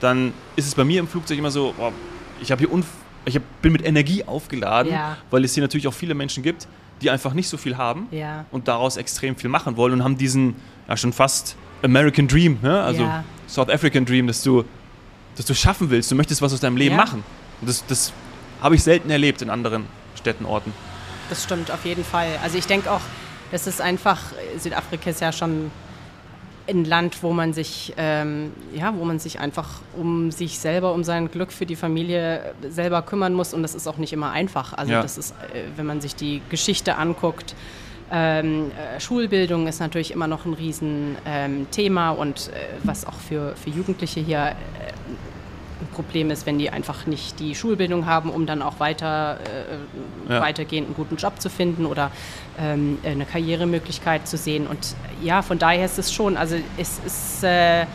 dann 0.00 0.32
ist 0.56 0.66
es 0.66 0.74
bei 0.74 0.84
mir 0.84 1.00
im 1.00 1.08
Flugzeug 1.08 1.38
immer 1.38 1.50
so, 1.50 1.74
boah, 1.76 1.92
ich 2.40 2.50
habe 2.52 2.60
hier 2.60 2.72
unf 2.72 2.86
ich 3.24 3.36
hab, 3.36 3.42
bin 3.62 3.72
mit 3.72 3.84
Energie 3.84 4.24
aufgeladen, 4.24 4.92
Ja. 4.92 5.16
weil 5.30 5.44
es 5.44 5.54
hier 5.54 5.62
natürlich 5.62 5.86
auch 5.88 5.94
viele 5.94 6.14
Menschen 6.14 6.42
gibt, 6.42 6.66
die 7.02 7.10
einfach 7.10 7.34
nicht 7.34 7.48
so 7.48 7.56
viel 7.56 7.76
haben 7.76 8.06
Ja. 8.10 8.44
und 8.50 8.68
daraus 8.68 8.96
extrem 8.96 9.36
viel 9.36 9.50
machen 9.50 9.76
wollen 9.76 9.92
und 9.94 10.04
haben 10.04 10.16
diesen 10.18 10.56
ja 10.88 10.96
schon 10.96 11.12
fast 11.12 11.56
American 11.82 12.28
Dream, 12.28 12.58
ne? 12.62 12.82
also 12.82 13.02
Ja. 13.02 13.24
South 13.48 13.68
African 13.68 14.04
Dream, 14.04 14.26
dass 14.26 14.42
du, 14.42 14.64
dass 15.36 15.46
du 15.46 15.54
schaffen 15.54 15.90
willst, 15.90 16.10
du 16.10 16.14
möchtest 16.14 16.40
was 16.42 16.52
aus 16.52 16.60
deinem 16.60 16.76
Leben 16.76 16.96
machen. 16.96 17.22
Und 17.60 17.68
das, 17.68 17.84
das 17.86 18.12
habe 18.62 18.74
ich 18.74 18.82
selten 18.82 19.10
erlebt 19.10 19.42
in 19.42 19.50
anderen 19.50 19.86
Städten, 20.16 20.44
Orten. 20.46 20.72
Das 21.28 21.42
stimmt 21.44 21.70
auf 21.70 21.84
jeden 21.84 22.04
Fall. 22.04 22.28
Also 22.42 22.56
ich 22.58 22.66
denke 22.66 22.90
auch, 22.90 23.00
das 23.50 23.66
ist 23.66 23.80
einfach, 23.80 24.20
Südafrika 24.58 25.10
ist 25.10 25.20
ja 25.20 25.32
schon 25.32 25.70
ein 26.68 26.84
Land, 26.84 27.22
wo 27.22 27.32
man 27.32 27.52
sich, 27.52 27.92
ähm, 27.96 28.52
ja, 28.74 28.94
wo 28.96 29.04
man 29.04 29.18
sich 29.18 29.38
einfach 29.40 29.80
um 29.96 30.30
sich 30.30 30.58
selber, 30.58 30.94
um 30.94 31.04
sein 31.04 31.30
Glück 31.30 31.52
für 31.52 31.66
die 31.66 31.76
Familie 31.76 32.54
selber 32.68 33.02
kümmern 33.02 33.34
muss 33.34 33.52
und 33.52 33.62
das 33.62 33.74
ist 33.74 33.86
auch 33.86 33.98
nicht 33.98 34.12
immer 34.12 34.30
einfach. 34.30 34.72
Also 34.72 34.92
Ja. 34.92 35.02
das 35.02 35.18
ist, 35.18 35.32
äh, 35.52 35.64
wenn 35.76 35.86
man 35.86 36.00
sich 36.00 36.16
die 36.16 36.40
Geschichte 36.48 36.96
anguckt, 36.96 37.54
ähm, 38.10 38.70
äh, 38.70 39.00
Schulbildung 39.00 39.66
ist 39.66 39.80
natürlich 39.80 40.10
immer 40.12 40.26
noch 40.26 40.44
ein 40.44 40.54
Riesenthema 40.54 42.12
ähm, 42.12 42.18
und 42.18 42.48
äh, 42.48 42.52
was 42.82 43.06
auch 43.06 43.14
für, 43.14 43.54
für 43.56 43.70
Jugendliche 43.70 44.20
hier 44.20 44.48
äh, 44.48 44.52
ein 45.80 45.88
Problem 45.94 46.30
ist, 46.30 46.46
wenn 46.46 46.58
die 46.58 46.70
einfach 46.70 47.06
nicht 47.06 47.40
die 47.40 47.54
Schulbildung 47.54 48.06
haben, 48.06 48.30
um 48.30 48.46
dann 48.46 48.62
auch 48.62 48.78
weiter, 48.80 49.38
äh, 50.28 50.32
Ja. 50.32 50.40
weitergehend 50.40 50.86
einen 50.88 50.94
guten 50.96 51.16
Job 51.16 51.40
zu 51.40 51.50
finden 51.50 51.84
oder 51.86 52.10
ähm, 52.58 52.98
eine 53.04 53.24
Karrieremöglichkeit 53.26 54.26
zu 54.28 54.36
sehen. 54.36 54.66
Und 54.66 54.94
ja, 55.22 55.42
von 55.42 55.58
daher 55.58 55.84
ist 55.84 55.98
es 55.98 56.12
schon, 56.12 56.36
also 56.36 56.56
es 56.78 57.00
ist, 57.04 57.42
äh, 57.44 57.86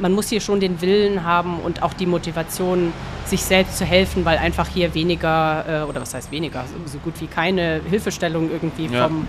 man 0.00 0.12
muss 0.12 0.28
hier 0.28 0.40
schon 0.40 0.60
den 0.60 0.80
Willen 0.80 1.24
haben 1.24 1.58
und 1.60 1.82
auch 1.82 1.92
die 1.94 2.06
Motivation, 2.06 2.92
sich 3.26 3.42
selbst 3.42 3.76
zu 3.78 3.84
helfen, 3.84 4.24
weil 4.24 4.38
einfach 4.38 4.68
hier 4.68 4.94
weniger, 4.94 5.64
äh, 5.68 5.88
oder 5.88 6.00
was 6.00 6.14
heißt 6.14 6.30
weniger, 6.30 6.64
so, 6.66 6.90
so 6.90 6.98
gut 6.98 7.20
wie 7.20 7.26
keine 7.26 7.80
Hilfestellung 7.88 8.50
irgendwie 8.50 8.86
Ja. 8.86 9.06
vom, 9.08 9.26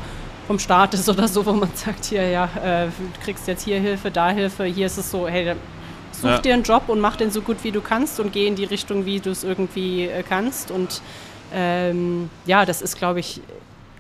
vom 0.48 0.60
Staat 0.60 0.94
ist 0.94 1.10
oder 1.10 1.28
so, 1.28 1.46
wo 1.46 1.54
man 1.54 1.70
sagt, 1.74 2.06
hier, 2.06 2.28
ja, 2.30 2.46
äh, 2.64 2.86
du 2.88 3.24
kriegst 3.24 3.48
jetzt 3.48 3.64
hier 3.64 3.80
Hilfe, 3.80 4.12
da 4.12 4.30
Hilfe, 4.30 4.66
hier 4.66 4.86
ist 4.86 4.98
es 4.98 5.10
so, 5.12 5.28
hey, 5.28 5.56
such 6.20 6.30
Ja. 6.30 6.38
dir 6.40 6.54
einen 6.54 6.64
Job 6.64 6.84
und 6.88 7.00
mach 7.00 7.16
den 7.16 7.32
so 7.32 7.42
gut 7.42 7.58
wie 7.64 7.72
du 7.72 7.82
kannst 7.82 8.20
und 8.20 8.32
geh 8.34 8.48
in 8.48 8.56
die 8.56 8.66
Richtung, 8.66 9.06
wie 9.06 9.20
du 9.20 9.30
es 9.32 9.44
irgendwie 9.44 10.06
äh, 10.06 10.24
kannst. 10.24 10.72
Und 10.72 11.02
ähm, 11.54 12.30
ja, 12.46 12.66
das 12.66 12.82
ist, 12.82 12.98
glaube 12.98 13.20
ich, 13.20 13.42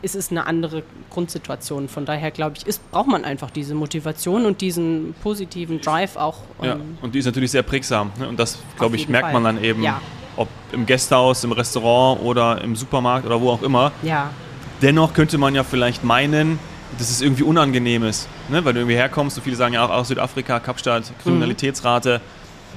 es 0.01 0.15
ist 0.15 0.31
eine 0.31 0.45
andere 0.47 0.83
Grundsituation. 1.09 1.89
Von 1.89 2.05
daher, 2.05 2.31
glaube 2.31 2.55
ich, 2.57 2.65
ist, 2.65 2.89
braucht 2.91 3.07
man 3.07 3.25
einfach 3.25 3.51
diese 3.51 3.75
Motivation 3.75 4.45
und 4.45 4.61
diesen 4.61 5.13
positiven 5.21 5.81
Drive 5.81 6.15
auch. 6.15 6.37
Ja. 6.61 6.73
ähm, 6.73 6.97
Und 7.01 7.15
die 7.15 7.19
ist 7.19 7.25
natürlich 7.25 7.51
sehr 7.51 7.63
prägsam. 7.63 8.11
Ne? 8.17 8.27
Und 8.29 8.39
das, 8.39 8.57
glaube 8.77 8.95
ich, 8.95 9.09
merkt 9.09 9.33
man 9.33 9.43
Fall. 9.43 9.53
dann 9.55 9.63
eben, 9.63 9.83
Ja. 9.83 9.99
ob 10.37 10.47
im 10.71 10.85
Gästehaus, 10.85 11.43
im 11.43 11.51
Restaurant 11.51 12.21
oder 12.23 12.61
im 12.61 12.75
Supermarkt 12.75 13.25
oder 13.25 13.41
wo 13.41 13.49
auch 13.51 13.61
immer. 13.61 13.91
ja, 14.03 14.29
Dennoch 14.81 15.13
könnte 15.13 15.37
man 15.37 15.53
ja 15.55 15.65
vielleicht 15.65 16.05
meinen, 16.05 16.57
dass 16.97 17.09
es 17.09 17.21
irgendwie 17.21 17.43
unangenehm 17.43 18.03
ist, 18.03 18.27
ne? 18.49 18.63
weil 18.65 18.73
du 18.73 18.79
irgendwie 18.79 18.95
herkommst. 18.95 19.35
So 19.35 19.41
viele 19.41 19.55
sagen 19.55 19.73
ja 19.73 19.85
auch 19.85 19.89
aus 19.89 20.07
Südafrika, 20.07 20.59
Kapstadt, 20.59 21.03
Kriminalitätsrate. 21.23 22.21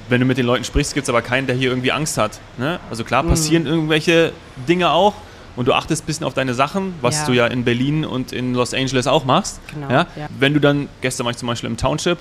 Wenn 0.09 0.19
du 0.19 0.25
mit 0.25 0.37
den 0.37 0.45
Leuten 0.45 0.63
sprichst, 0.65 0.93
gibt 0.93 1.05
es 1.05 1.09
aber 1.09 1.21
keinen, 1.21 1.47
der 1.47 1.55
hier 1.55 1.69
irgendwie 1.69 1.91
Angst 1.91 2.17
hat. 2.17 2.39
Ne? 2.57 2.79
Also 2.89 3.03
klar 3.03 3.23
passieren 3.23 3.65
irgendwelche 3.65 4.33
Dinge 4.67 4.91
auch 4.91 5.13
und 5.55 5.67
du 5.67 5.73
achtest 5.73 6.03
ein 6.03 6.05
bisschen 6.07 6.25
auf 6.25 6.33
deine 6.33 6.53
Sachen, 6.53 6.93
was 7.01 7.21
Ja. 7.21 7.25
du 7.25 7.31
ja 7.33 7.47
in 7.47 7.63
Berlin 7.63 8.03
und 8.05 8.33
in 8.33 8.53
Los 8.53 8.73
Angeles 8.73 9.07
auch 9.07 9.23
machst. 9.25 9.61
Genau, 9.73 9.89
Ja? 9.89 10.07
ja. 10.17 10.27
Wenn 10.39 10.53
du 10.53 10.59
dann, 10.59 10.89
gestern 11.01 11.25
war 11.25 11.31
ich 11.31 11.37
zum 11.37 11.47
Beispiel 11.47 11.69
im 11.69 11.77
Township 11.77 12.17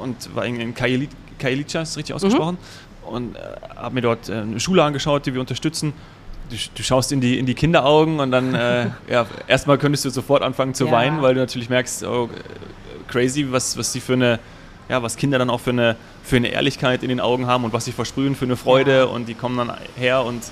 und 0.00 0.34
war 0.36 0.46
in, 0.46 0.60
in 0.60 0.74
Kaili- 0.74 1.08
Kailicha, 1.38 1.80
ist 1.82 1.96
richtig 1.96 2.14
ausgesprochen, 2.14 2.58
und 3.04 3.34
äh, 3.34 3.40
habe 3.76 3.94
mir 3.94 4.02
dort 4.02 4.28
äh, 4.28 4.34
eine 4.34 4.60
Schule 4.60 4.84
angeschaut, 4.84 5.26
die 5.26 5.34
wir 5.34 5.40
unterstützen. 5.40 5.92
Du, 6.50 6.56
du 6.74 6.82
schaust 6.82 7.12
in 7.12 7.20
die, 7.20 7.38
in 7.38 7.46
die 7.46 7.54
Kinderaugen 7.54 8.18
und 8.20 8.30
dann, 8.32 8.54
äh, 8.54 8.86
ja, 9.10 9.26
erstmal 9.46 9.78
könntest 9.78 10.04
du 10.04 10.10
sofort 10.10 10.42
anfangen 10.42 10.74
zu 10.74 10.86
Ja. 10.86 10.92
weinen, 10.92 11.22
weil 11.22 11.34
du 11.34 11.40
natürlich 11.40 11.68
merkst, 11.70 12.04
oh, 12.04 12.24
äh, 12.26 13.10
crazy, 13.10 13.46
was, 13.50 13.76
was 13.78 13.92
die 13.92 14.00
für 14.00 14.14
eine, 14.14 14.38
ja, 14.88 15.02
was 15.02 15.16
Kinder 15.16 15.38
dann 15.38 15.48
auch 15.50 15.60
für 15.60 15.70
eine, 15.70 15.96
für 16.24 16.36
eine 16.36 16.48
Ehrlichkeit 16.48 17.02
in 17.02 17.08
den 17.08 17.20
Augen 17.20 17.46
haben 17.46 17.64
und 17.64 17.72
was 17.72 17.84
sie 17.84 17.92
versprühen 17.92 18.34
für 18.34 18.44
eine 18.46 18.56
Freude 18.56 18.98
Ja. 18.98 19.04
und 19.04 19.28
die 19.28 19.34
kommen 19.34 19.56
dann 19.56 19.72
her 19.96 20.24
und, 20.24 20.42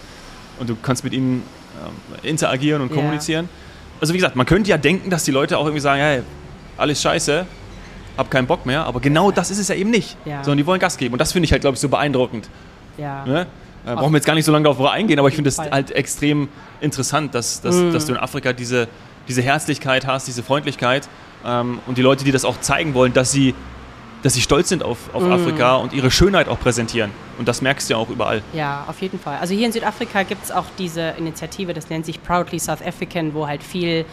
und 0.61 0.69
du 0.71 0.77
kannst 0.81 1.03
mit 1.05 1.13
ihnen 1.13 1.43
ähm, 1.85 1.93
interagieren 2.23 2.81
und 2.83 2.93
kommunizieren. 2.93 3.49
Also 4.01 4.15
wie 4.15 4.19
gesagt, 4.19 4.37
man 4.37 4.47
könnte 4.47 4.71
ja 4.71 4.79
denken, 4.79 5.11
dass 5.11 5.25
die 5.25 5.33
Leute 5.33 5.59
auch 5.59 5.65
irgendwie 5.65 5.81
sagen, 5.81 6.01
hey, 6.01 6.23
alles 6.77 7.03
scheiße, 7.03 7.45
hab 8.17 8.31
keinen 8.31 8.47
Bock 8.47 8.65
mehr, 8.67 8.85
aber 8.85 9.01
genau 9.01 9.33
das 9.33 9.51
ist 9.51 9.59
es 9.59 9.67
ja 9.69 9.75
eben 9.75 9.91
nicht, 9.91 10.17
sondern 10.43 10.59
die 10.59 10.67
wollen 10.67 10.79
Gas 10.81 10.97
geben 10.97 11.15
und 11.15 11.19
das 11.19 11.33
finde 11.33 11.47
ich 11.47 11.53
halt, 11.53 11.63
glaube 11.63 11.75
ich, 11.75 11.81
so 11.81 11.89
beeindruckend. 11.89 12.49
ja. 12.97 13.25
Ne? 13.27 13.47
Äh, 13.89 13.95
brauchen 13.95 14.13
wir 14.13 14.19
jetzt 14.19 14.27
gar 14.27 14.35
nicht 14.35 14.45
so 14.45 14.53
lange 14.53 14.65
darauf 14.65 14.85
eingehen, 14.91 15.19
aber 15.19 15.29
ich 15.29 15.35
finde 15.35 15.49
es 15.49 15.59
halt 15.59 15.91
extrem 15.93 16.49
interessant, 16.81 17.35
dass, 17.35 17.61
dass, 17.61 17.75
Mhm. 17.77 17.93
dass 17.93 18.07
du 18.07 18.13
in 18.13 18.19
Afrika 18.19 18.53
diese, 18.53 18.89
diese 19.29 19.43
Herzlichkeit 19.43 20.07
hast, 20.07 20.27
diese 20.27 20.43
Freundlichkeit 20.43 21.09
ähm, 21.45 21.81
und 21.87 21.99
die 21.99 22.03
Leute, 22.03 22.25
die 22.25 22.33
das 22.33 22.45
auch 22.45 22.61
zeigen 22.61 22.95
wollen, 22.95 23.13
dass 23.13 23.33
sie, 23.33 23.55
dass 24.23 24.35
sie 24.35 24.41
stolz 24.41 24.69
sind 24.69 24.83
auf, 24.83 24.99
auf 25.15 25.23
Afrika 25.25 25.77
und 25.77 25.93
ihre 25.93 26.11
Schönheit 26.11 26.49
auch 26.49 26.59
präsentieren. 26.59 27.11
Und 27.39 27.47
das 27.49 27.63
merkst 27.63 27.89
du 27.89 27.95
ja 27.95 27.99
auch 27.99 28.11
überall. 28.11 28.43
Ja, 28.53 28.85
auf 28.89 29.01
jeden 29.01 29.19
Fall. 29.19 29.39
Also 29.41 29.55
hier 29.55 29.67
in 29.67 29.73
Südafrika 29.73 30.25
gibt 30.25 30.45
es 30.45 30.51
auch 30.51 30.65
diese 30.77 31.15
Initiative, 31.19 31.73
das 31.73 31.89
nennt 31.89 32.05
sich 32.05 32.23
Proudly 32.23 32.59
South 32.59 32.83
African, 32.85 33.33
wo 33.33 33.47
halt 33.47 33.63
viel 33.63 34.05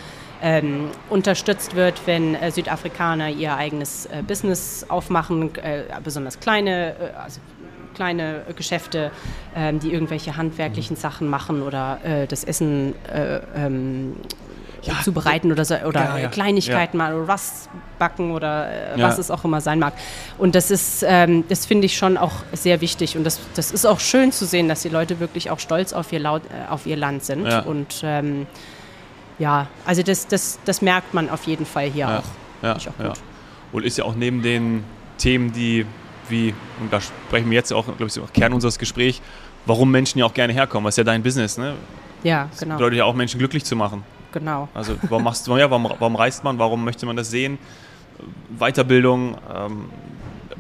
ähm, 0.41 0.89
unterstützt 1.09 1.75
wird, 1.75 2.01
wenn 2.05 2.35
äh, 2.35 2.51
Südafrikaner 2.51 3.29
ihr 3.29 3.55
eigenes 3.55 4.05
äh, 4.05 4.21
Business 4.21 4.85
aufmachen, 4.89 5.55
äh, 5.55 5.83
besonders 6.03 6.39
kleine, 6.39 6.89
äh, 6.99 7.13
also 7.23 7.39
kleine 7.95 8.41
äh, 8.47 8.53
Geschäfte, 8.53 9.11
ähm, 9.55 9.79
die 9.79 9.91
irgendwelche 9.91 10.37
handwerklichen 10.37 10.95
Sachen 10.95 11.27
machen 11.27 11.61
oder 11.61 11.99
äh, 12.03 12.27
das 12.27 12.43
Essen 12.43 12.93
äh, 13.11 13.39
ähm, 13.55 14.15
ja, 14.85 14.93
zubereiten 15.03 15.51
oder, 15.51 15.65
so, 15.65 15.75
oder 15.75 16.19
ja, 16.19 16.27
Kleinigkeiten 16.27 16.97
mal 16.97 17.15
oder 17.15 17.27
was 17.27 17.69
backen 17.97 18.31
oder 18.31 18.95
äh, 18.95 19.01
was 19.01 19.17
es 19.17 19.31
auch 19.31 19.43
immer 19.43 19.61
sein 19.61 19.79
mag. 19.79 19.93
Und 20.37 20.55
das 20.55 20.69
ist, 20.69 21.03
ähm, 21.07 21.43
das 21.49 21.65
finde 21.65 21.85
ich 21.85 21.97
schon 21.97 22.17
auch 22.17 22.33
sehr 22.53 22.81
wichtig. 22.81 23.17
Und 23.17 23.23
das, 23.23 23.39
das 23.55 23.71
ist 23.71 23.85
auch 23.85 23.99
schön 23.99 24.31
zu 24.31 24.45
sehen, 24.45 24.67
dass 24.67 24.81
die 24.81 24.89
Leute 24.89 25.19
wirklich 25.19 25.49
auch 25.49 25.59
stolz 25.59 25.93
auf 25.93 26.11
ihr, 26.13 26.19
Laut, 26.19 26.43
äh, 26.45 26.71
auf 26.71 26.85
ihr 26.85 26.97
Land 26.97 27.23
sind. 27.23 27.47
Und 27.65 28.01
ähm, 28.03 28.45
ja, 29.39 29.67
also 29.85 30.03
das, 30.03 30.27
das, 30.27 30.59
das 30.65 30.81
merkt 30.81 31.13
man 31.13 31.29
auf 31.29 31.45
jeden 31.45 31.65
Fall 31.65 31.89
hier 31.89 32.07
auch. 32.07 32.23
Ja, 32.61 32.75
auch 32.75 33.03
ja. 33.03 33.13
Und 33.71 33.85
ist 33.85 33.97
ja 33.97 34.05
auch 34.05 34.15
neben 34.15 34.41
den 34.41 34.83
Themen, 35.17 35.51
die 35.51 35.85
wie, 36.29 36.53
und 36.79 36.91
da 36.91 37.01
sprechen 37.01 37.49
wir 37.49 37.55
jetzt 37.55 37.71
auch, 37.73 37.85
glaube 37.85 38.05
ich, 38.05 38.19
auch 38.19 38.33
Kern 38.33 38.53
unseres 38.53 38.77
Gesprächs, 38.77 39.21
warum 39.65 39.91
Menschen 39.91 40.19
ja 40.19 40.25
auch 40.25 40.33
gerne 40.33 40.53
herkommen. 40.53 40.85
Das 40.85 40.93
ist 40.93 40.97
ja 40.97 41.03
dein 41.03 41.23
Business, 41.23 41.57
ne? 41.57 41.73
Ja, 42.23 42.49
genau. 42.59 42.71
Das 42.71 42.77
bedeutet 42.77 42.97
ja 42.97 43.05
auch, 43.05 43.13
Menschen 43.13 43.37
glücklich 43.37 43.63
zu 43.63 43.75
machen. 43.75 44.03
Genau. 44.31 44.67
Also 44.73 44.95
warum 45.09 45.23
machst 45.23 45.47
du, 45.47 45.55
ja, 45.57 45.69
warum, 45.69 45.85
warum 45.99 46.15
reist 46.15 46.43
man, 46.43 46.59
warum 46.59 46.83
möchte 46.83 47.05
man 47.05 47.15
das 47.15 47.29
sehen? 47.29 47.57
Weiterbildung, 48.57 49.37
ähm, 49.53 49.85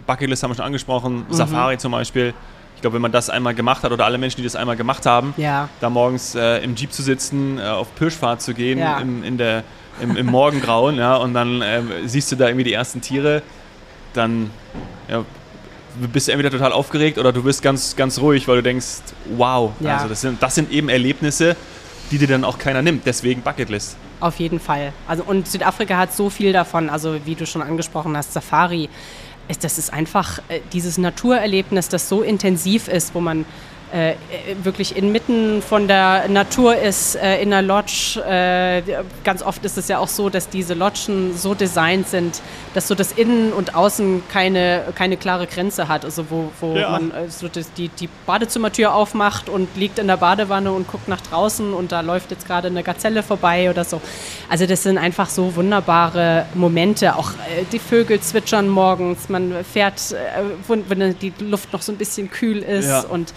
Bucketlist 0.05 0.43
haben 0.43 0.51
wir 0.51 0.55
schon 0.55 0.65
angesprochen, 0.65 1.25
mhm. 1.27 1.33
Safari 1.33 1.77
zum 1.77 1.91
Beispiel. 1.91 2.33
Ich 2.75 2.81
glaube, 2.81 2.95
wenn 2.95 3.01
man 3.01 3.11
das 3.11 3.29
einmal 3.29 3.55
gemacht 3.55 3.83
hat 3.83 3.91
oder 3.91 4.05
alle 4.05 4.17
Menschen, 4.17 4.37
die 4.37 4.43
das 4.43 4.55
einmal 4.55 4.75
gemacht 4.75 5.05
haben, 5.05 5.33
ja. 5.37 5.69
da 5.79 5.89
morgens 5.89 6.35
äh, 6.35 6.57
im 6.57 6.75
Jeep 6.75 6.91
zu 6.91 7.01
sitzen, 7.01 7.57
äh, 7.57 7.63
auf 7.63 7.93
Pirschfahrt 7.95 8.41
zu 8.41 8.53
gehen, 8.53 8.79
ja. 8.79 8.99
im, 8.99 9.23
in 9.23 9.37
der, 9.37 9.63
im, 10.01 10.15
im 10.17 10.25
Morgengrauen, 10.25 10.95
ja, 10.97 11.15
und 11.15 11.33
dann 11.33 11.61
äh, 11.61 11.81
siehst 12.05 12.31
du 12.31 12.35
da 12.35 12.47
irgendwie 12.47 12.65
die 12.65 12.73
ersten 12.73 13.01
Tiere, 13.01 13.41
dann 14.13 14.51
ja, 15.09 15.23
bist 16.11 16.27
du 16.27 16.31
entweder 16.31 16.51
total 16.51 16.71
aufgeregt 16.71 17.17
oder 17.17 17.31
du 17.31 17.43
bist 17.43 17.61
ganz, 17.61 17.95
ganz 17.95 18.19
ruhig, 18.19 18.47
weil 18.47 18.57
du 18.57 18.63
denkst, 18.63 19.01
wow, 19.35 19.71
ja. 19.79 19.95
also 19.97 20.09
das 20.09 20.21
sind, 20.21 20.41
das 20.41 20.55
sind 20.55 20.71
eben 20.71 20.89
Erlebnisse, 20.89 21.55
die 22.11 22.17
dir 22.17 22.27
dann 22.27 22.43
auch 22.43 22.57
keiner 22.57 22.81
nimmt. 22.81 23.05
Deswegen 23.05 23.41
Bucketlist. 23.41 23.97
Auf 24.19 24.39
jeden 24.39 24.59
Fall. 24.59 24.93
Also, 25.07 25.23
und 25.23 25.47
Südafrika 25.47 25.97
hat 25.97 26.13
so 26.13 26.29
viel 26.29 26.53
davon, 26.53 26.89
also 26.89 27.19
wie 27.25 27.35
du 27.35 27.45
schon 27.45 27.61
angesprochen 27.61 28.15
hast, 28.15 28.33
Safari. 28.33 28.89
Das 29.61 29.77
ist 29.77 29.93
einfach 29.93 30.39
äh, 30.49 30.61
dieses 30.73 30.97
Naturerlebnis, 30.97 31.89
das 31.89 32.09
so 32.09 32.23
intensiv 32.23 32.87
ist, 32.87 33.13
wo 33.13 33.19
man 33.19 33.45
äh, 33.95 34.15
wirklich 34.61 34.97
inmitten 34.97 35.61
von 35.61 35.87
der 35.87 36.27
Natur 36.27 36.75
ist, 36.75 37.15
äh, 37.15 37.41
in 37.41 37.53
einer 37.53 37.65
Lodge. 37.65 38.21
Äh, 38.27 38.81
ganz 39.23 39.41
oft 39.41 39.63
ist 39.63 39.77
es 39.77 39.87
ja 39.87 39.99
auch 39.99 40.09
so, 40.09 40.29
dass 40.29 40.49
diese 40.49 40.73
Lodgen 40.73 41.33
so 41.33 41.53
designt 41.53 42.09
sind, 42.09 42.41
dass 42.73 42.89
so 42.89 42.95
das 42.95 43.13
Innen 43.13 43.53
und 43.53 43.73
Außen 43.73 44.23
keine, 44.27 44.83
keine 44.95 45.15
klare 45.15 45.47
Grenze 45.47 45.87
hat. 45.87 46.03
Also 46.03 46.29
wo, 46.29 46.51
wo 46.59 46.75
ja. 46.75 46.89
man 46.89 47.11
äh, 47.11 47.29
so 47.29 47.47
das, 47.47 47.71
die, 47.71 47.87
die 47.87 48.09
Badezimmertür 48.25 48.93
aufmacht 48.93 49.47
und 49.47 49.69
liegt 49.77 49.97
in 49.97 50.07
der 50.07 50.17
Badewanne 50.17 50.73
und 50.73 50.89
guckt 50.89 51.07
nach 51.07 51.21
draußen 51.21 51.73
und 51.73 51.93
da 51.93 52.01
läuft 52.01 52.31
jetzt 52.31 52.47
gerade 52.47 52.67
eine 52.67 52.83
Gazelle 52.83 53.23
vorbei 53.23 53.69
oder 53.69 53.85
so. 53.85 54.01
Also 54.49 54.65
das 54.65 54.83
sind 54.83 54.97
einfach 54.97 55.29
so 55.29 55.55
wunderbare 55.55 56.47
Momente. 56.53 57.15
Auch 57.15 57.31
äh, 57.31 57.63
die 57.71 57.79
Vögel 57.79 58.19
zwitschern 58.19 58.67
morgens, 58.67 59.29
man 59.29 59.53
fährt, 59.63 60.11
äh, 60.11 60.75
wenn 60.89 61.17
die 61.19 61.31
Luft 61.39 61.71
noch 61.71 61.81
so 61.81 61.93
ein 61.93 61.97
bisschen 61.97 62.29
kühl 62.29 62.57
ist 62.57 62.89
ja. 62.89 62.99
und 63.01 63.33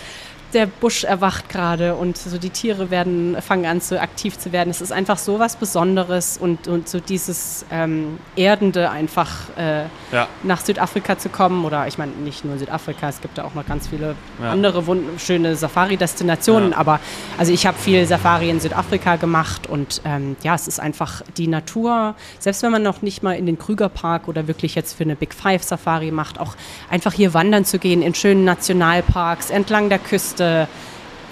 der 0.54 0.66
Busch 0.66 1.04
erwacht 1.04 1.48
gerade 1.48 1.94
und 1.94 2.16
so 2.16 2.38
die 2.38 2.50
Tiere 2.50 2.90
werden, 2.90 3.36
fangen 3.42 3.66
an 3.66 3.80
zu 3.80 4.00
aktiv 4.00 4.38
zu 4.38 4.50
werden. 4.50 4.70
Es 4.70 4.80
ist 4.80 4.92
einfach 4.92 5.18
so 5.18 5.38
was 5.38 5.56
Besonderes 5.56 6.38
und, 6.38 6.68
und 6.68 6.88
so 6.88 7.00
dieses 7.00 7.66
ähm, 7.70 8.18
Erdende 8.34 8.90
einfach 8.90 9.30
äh, 9.58 9.82
ja. 10.10 10.26
nach 10.42 10.60
Südafrika 10.60 11.18
zu 11.18 11.28
kommen 11.28 11.64
oder 11.64 11.86
ich 11.86 11.98
meine 11.98 12.12
nicht 12.12 12.44
nur 12.44 12.56
Südafrika, 12.56 13.10
es 13.10 13.20
gibt 13.20 13.36
da 13.36 13.44
auch 13.44 13.54
noch 13.54 13.66
ganz 13.66 13.88
viele 13.88 14.14
ja. 14.42 14.50
andere 14.50 14.82
schöne 15.18 15.54
Safari-Destinationen, 15.54 16.70
ja. 16.70 16.78
aber 16.78 17.00
also 17.36 17.52
ich 17.52 17.66
habe 17.66 17.76
viel 17.76 18.06
Safari 18.06 18.48
in 18.48 18.60
Südafrika 18.60 19.16
gemacht 19.16 19.66
und 19.66 20.00
ähm, 20.06 20.36
ja, 20.42 20.54
es 20.54 20.66
ist 20.66 20.80
einfach 20.80 21.22
die 21.36 21.48
Natur, 21.48 22.14
selbst 22.38 22.62
wenn 22.62 22.72
man 22.72 22.82
noch 22.82 23.02
nicht 23.02 23.22
mal 23.22 23.34
in 23.36 23.44
den 23.44 23.58
Krügerpark 23.58 24.28
oder 24.28 24.48
wirklich 24.48 24.74
jetzt 24.74 24.96
für 24.96 25.04
eine 25.04 25.16
Big 25.16 25.34
Five 25.34 25.62
Safari 25.62 26.10
macht, 26.10 26.40
auch 26.40 26.56
einfach 26.90 27.12
hier 27.12 27.34
wandern 27.34 27.66
zu 27.66 27.78
gehen 27.78 28.00
in 28.00 28.14
schönen 28.14 28.44
Nationalparks 28.44 29.50
entlang 29.50 29.90
der 29.90 29.98
Küste 29.98 30.37
Ängste. 30.38 30.68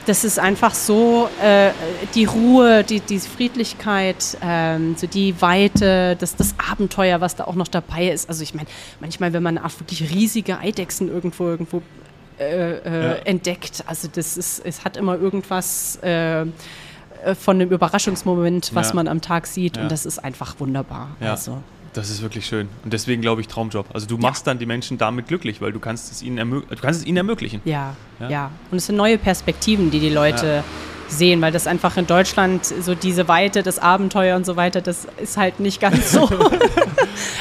Das 0.06 0.22
ist 0.22 0.38
einfach 0.38 0.72
so 0.72 1.28
äh, 1.42 1.72
die 2.14 2.26
Ruhe, 2.26 2.84
die, 2.84 3.00
die 3.00 3.18
Friedlichkeit, 3.18 4.38
ähm, 4.40 4.94
so 4.96 5.08
die 5.08 5.40
Weite, 5.42 6.14
das, 6.14 6.36
das 6.36 6.54
Abenteuer, 6.70 7.20
was 7.20 7.34
da 7.34 7.44
auch 7.44 7.56
noch 7.56 7.66
dabei 7.66 8.10
ist. 8.10 8.28
Also 8.28 8.44
ich 8.44 8.54
meine, 8.54 8.68
manchmal, 9.00 9.32
wenn 9.32 9.42
man 9.42 9.58
auch 9.58 9.80
wirklich 9.80 10.14
riesige 10.14 10.60
Eidechsen 10.60 11.08
irgendwo 11.08 11.48
irgendwo 11.48 11.82
äh, 12.38 12.44
äh, 12.44 12.82
ja. 12.84 13.12
entdeckt, 13.24 13.82
also 13.88 14.06
das 14.06 14.36
ist, 14.36 14.64
es 14.64 14.84
hat 14.84 14.96
immer 14.96 15.18
irgendwas 15.18 15.98
äh, 16.04 16.42
äh, 16.42 16.46
von 17.36 17.60
einem 17.60 17.72
Überraschungsmoment, 17.72 18.76
was 18.76 18.90
ja. 18.90 18.94
man 18.94 19.08
am 19.08 19.20
Tag 19.20 19.48
sieht. 19.48 19.76
Ja. 19.76 19.82
Und 19.82 19.90
das 19.90 20.06
ist 20.06 20.20
einfach 20.20 20.54
wunderbar. 20.60 21.16
Also. 21.18 21.62
Das 21.96 22.10
ist 22.10 22.20
wirklich 22.20 22.44
schön. 22.44 22.68
Und 22.84 22.92
deswegen 22.92 23.22
glaube 23.22 23.40
ich 23.40 23.48
Traumjob. 23.48 23.86
Also 23.94 24.06
du 24.06 24.18
machst 24.18 24.46
ja. 24.46 24.52
dann 24.52 24.58
die 24.58 24.66
Menschen 24.66 24.98
damit 24.98 25.28
glücklich, 25.28 25.62
weil 25.62 25.72
du 25.72 25.80
kannst 25.80 26.12
es 26.12 26.22
ihnen, 26.22 26.50
du 26.50 26.76
kannst 26.76 27.00
es 27.00 27.06
ihnen 27.06 27.16
ermöglichen. 27.16 27.62
Ja, 27.64 27.96
ja, 28.20 28.28
ja. 28.28 28.50
Und 28.70 28.76
es 28.76 28.86
sind 28.86 28.96
neue 28.96 29.16
Perspektiven, 29.16 29.90
die 29.90 29.98
die 29.98 30.10
Leute 30.10 30.46
ja. 30.46 30.64
sehen, 31.08 31.40
weil 31.40 31.52
das 31.52 31.66
einfach 31.66 31.96
in 31.96 32.06
Deutschland 32.06 32.66
so 32.66 32.94
diese 32.94 33.28
Weite, 33.28 33.62
das 33.62 33.78
Abenteuer 33.78 34.36
und 34.36 34.44
so 34.44 34.56
weiter, 34.56 34.82
das 34.82 35.08
ist 35.16 35.38
halt 35.38 35.58
nicht 35.58 35.80
ganz 35.80 36.12
so. 36.12 36.28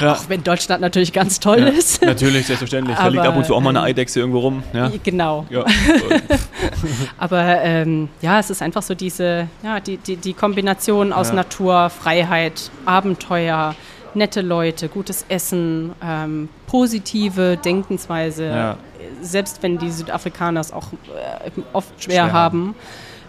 Auch 0.00 0.28
wenn 0.28 0.42
Deutschland 0.42 0.80
natürlich 0.80 1.12
ganz 1.12 1.38
toll 1.38 1.58
ist. 1.58 2.00
Natürlich, 2.02 2.46
selbstverständlich. 2.46 2.96
Aber, 2.96 3.10
da 3.10 3.14
liegt 3.14 3.26
ab 3.26 3.36
und 3.36 3.44
zu 3.44 3.54
auch 3.54 3.60
mal 3.60 3.70
eine 3.70 3.80
ähm, 3.80 3.84
Eidechse 3.84 4.20
irgendwo 4.20 4.38
rum. 4.38 4.62
Genau. 5.02 5.46
Aber 7.18 7.42
ähm, 7.62 8.08
ja, 8.22 8.38
es 8.38 8.48
ist 8.48 8.62
einfach 8.62 8.82
so 8.82 8.94
diese, 8.94 9.48
ja, 9.62 9.80
die, 9.80 9.98
die, 9.98 10.16
die 10.16 10.32
Kombination 10.32 11.12
aus 11.12 11.32
Natur, 11.32 11.90
Freiheit, 11.90 12.70
Abenteuer 12.86 13.74
nette 14.16 14.40
Leute, 14.40 14.88
gutes 14.88 15.24
Essen, 15.28 15.92
ähm, 16.02 16.48
positive 16.66 17.56
Denkensweise, 17.56 18.46
ja. 18.46 18.78
selbst 19.20 19.62
wenn 19.62 19.78
die 19.78 19.90
Südafrikaner 19.90 20.60
es 20.60 20.72
auch 20.72 20.92
äh, 20.92 21.50
oft 21.72 22.02
schwer, 22.02 22.24
schwer 22.24 22.32
haben. 22.32 22.74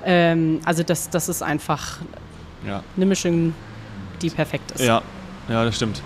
Ähm, 0.05 0.61
also 0.65 0.83
das, 0.83 1.09
das 1.09 1.29
ist 1.29 1.43
einfach 1.43 1.99
ja. 2.65 2.81
eine 2.95 3.05
Mischung, 3.05 3.53
die 4.21 4.29
perfekt 4.29 4.71
ist. 4.71 4.81
Ja, 4.83 5.01
ja, 5.49 5.65
das 5.65 5.75
stimmt. 5.75 6.01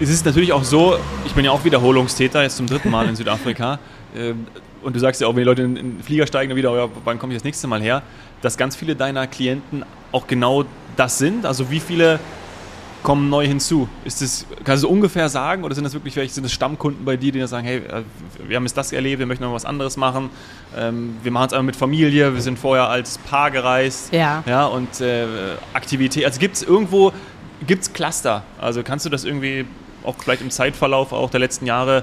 Es 0.00 0.10
ist 0.10 0.26
natürlich 0.26 0.52
auch 0.52 0.64
so, 0.64 0.96
ich 1.24 1.32
bin 1.32 1.44
ja 1.44 1.50
auch 1.50 1.64
Wiederholungstäter, 1.64 2.42
jetzt 2.42 2.56
zum 2.56 2.66
dritten 2.66 2.90
Mal 2.90 3.08
in 3.08 3.16
Südafrika. 3.16 3.78
Ähm, 4.16 4.46
und 4.84 4.94
du 4.94 5.00
sagst 5.00 5.20
ja 5.20 5.26
auch, 5.26 5.32
wenn 5.32 5.38
die 5.38 5.44
Leute 5.44 5.62
in 5.62 5.74
den 5.74 6.00
Flieger 6.00 6.24
steigen, 6.24 6.50
dann 6.50 6.56
wieder, 6.56 6.70
oh 6.70 6.76
ja, 6.76 6.88
wann 7.04 7.18
komme 7.18 7.32
ich 7.32 7.38
das 7.38 7.44
nächste 7.44 7.66
Mal 7.66 7.82
her? 7.82 8.02
Dass 8.42 8.56
ganz 8.56 8.76
viele 8.76 8.94
deiner 8.94 9.26
Klienten 9.26 9.84
auch 10.12 10.28
genau 10.28 10.66
das 10.96 11.18
sind. 11.18 11.46
Also 11.46 11.68
wie 11.68 11.80
viele 11.80 12.20
kommen 13.04 13.28
neu 13.28 13.46
hinzu? 13.46 13.86
Ist 14.04 14.22
das, 14.22 14.46
kannst 14.64 14.82
du 14.82 14.88
ungefähr 14.88 15.28
sagen 15.28 15.62
oder 15.62 15.74
sind 15.74 15.84
das 15.84 15.92
wirklich 15.92 16.14
vielleicht 16.14 16.34
sind 16.34 16.42
das 16.42 16.52
Stammkunden 16.52 17.04
bei 17.04 17.16
dir, 17.16 17.30
die 17.30 17.46
sagen, 17.46 17.64
hey, 17.64 17.76
äh, 17.76 18.02
wir 18.48 18.56
haben 18.56 18.64
jetzt 18.64 18.76
das 18.76 18.90
erlebt, 18.92 19.20
wir 19.20 19.26
möchten 19.26 19.44
noch 19.44 19.52
was 19.52 19.66
anderes 19.66 19.96
machen, 19.96 20.30
ähm, 20.76 21.16
wir 21.22 21.30
machen 21.30 21.46
es 21.48 21.52
einmal 21.52 21.66
mit 21.66 21.76
Familie, 21.76 22.34
wir 22.34 22.40
sind 22.40 22.58
vorher 22.58 22.88
als 22.88 23.18
Paar 23.18 23.52
gereist 23.52 24.12
ja. 24.12 24.42
Ja, 24.46 24.66
und 24.66 25.00
äh, 25.00 25.26
Aktivität, 25.74 26.24
also 26.24 26.40
gibt 26.40 26.56
es 26.56 26.62
irgendwo, 26.62 27.12
gibt 27.66 27.82
es 27.82 27.92
Cluster? 27.92 28.42
Also 28.58 28.82
kannst 28.82 29.04
du 29.04 29.10
das 29.10 29.24
irgendwie 29.24 29.66
auch 30.02 30.16
vielleicht 30.18 30.42
im 30.42 30.50
Zeitverlauf 30.50 31.12
auch 31.12 31.30
der 31.30 31.40
letzten 31.40 31.66
Jahre, 31.66 32.02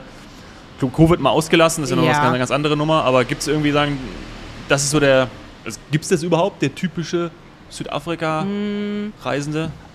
Covid 0.79 1.20
mal 1.20 1.29
ausgelassen, 1.31 1.81
das 1.81 1.91
ist 1.91 1.96
ja 1.96 2.01
noch 2.01 2.10
ja. 2.10 2.22
eine 2.22 2.39
ganz 2.39 2.51
andere 2.51 2.77
Nummer, 2.77 3.03
aber 3.03 3.25
gibt 3.25 3.41
es 3.41 3.48
irgendwie 3.48 3.72
sagen, 3.72 4.00
das 4.70 4.84
ist 4.84 4.91
so 4.91 5.00
der, 5.00 5.29
also 5.65 5.79
gibt 5.91 6.03
es 6.03 6.10
das 6.10 6.24
überhaupt, 6.24 6.62
der 6.62 6.74
typische 6.74 7.31
Südafrika-Reisende? 7.70 9.65
Hm. 9.65 9.90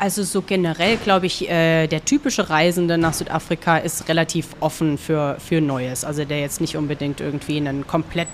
Also 0.00 0.22
so 0.22 0.40
generell 0.40 0.96
glaube 0.96 1.26
ich, 1.26 1.50
äh, 1.50 1.86
der 1.86 2.02
typische 2.06 2.48
Reisende 2.48 2.96
nach 2.96 3.12
Südafrika 3.12 3.76
ist 3.76 4.08
relativ 4.08 4.46
offen 4.60 4.96
für, 4.96 5.36
für 5.38 5.60
Neues. 5.60 6.06
Also 6.06 6.24
der 6.24 6.40
jetzt 6.40 6.62
nicht 6.62 6.74
unbedingt 6.74 7.20
irgendwie 7.20 7.58
einen 7.58 7.86
komplett 7.86 8.28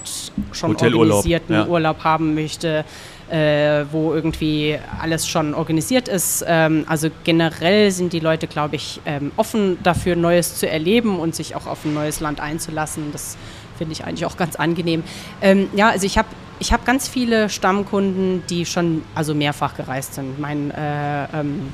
schon 0.52 0.76
organisierten 0.76 1.56
ja. 1.56 1.66
Urlaub 1.66 2.04
haben 2.04 2.36
möchte, 2.36 2.84
äh, 3.30 3.84
wo 3.90 4.14
irgendwie 4.14 4.78
alles 5.00 5.26
schon 5.26 5.54
organisiert 5.54 6.06
ist. 6.06 6.44
Ähm, 6.46 6.84
also 6.86 7.08
generell 7.24 7.90
sind 7.90 8.12
die 8.12 8.20
Leute, 8.20 8.46
glaube 8.46 8.76
ich, 8.76 9.00
ähm, 9.04 9.32
offen 9.36 9.78
dafür, 9.82 10.14
Neues 10.14 10.54
zu 10.54 10.70
erleben 10.70 11.18
und 11.18 11.34
sich 11.34 11.56
auch 11.56 11.66
auf 11.66 11.84
ein 11.84 11.94
neues 11.94 12.20
Land 12.20 12.38
einzulassen. 12.38 13.10
Das 13.10 13.36
finde 13.76 13.92
ich 13.92 14.04
eigentlich 14.04 14.24
auch 14.24 14.36
ganz 14.36 14.54
angenehm. 14.54 15.02
Ähm, 15.42 15.68
ja, 15.74 15.88
also 15.88 16.06
ich 16.06 16.16
habe 16.16 16.28
ich 16.58 16.72
habe 16.72 16.84
ganz 16.84 17.08
viele 17.08 17.48
Stammkunden, 17.48 18.42
die 18.48 18.66
schon 18.66 19.02
also 19.14 19.34
mehrfach 19.34 19.74
gereist 19.74 20.14
sind. 20.14 20.38
Mein 20.40 20.70
äh, 20.70 21.24
ähm, 21.34 21.72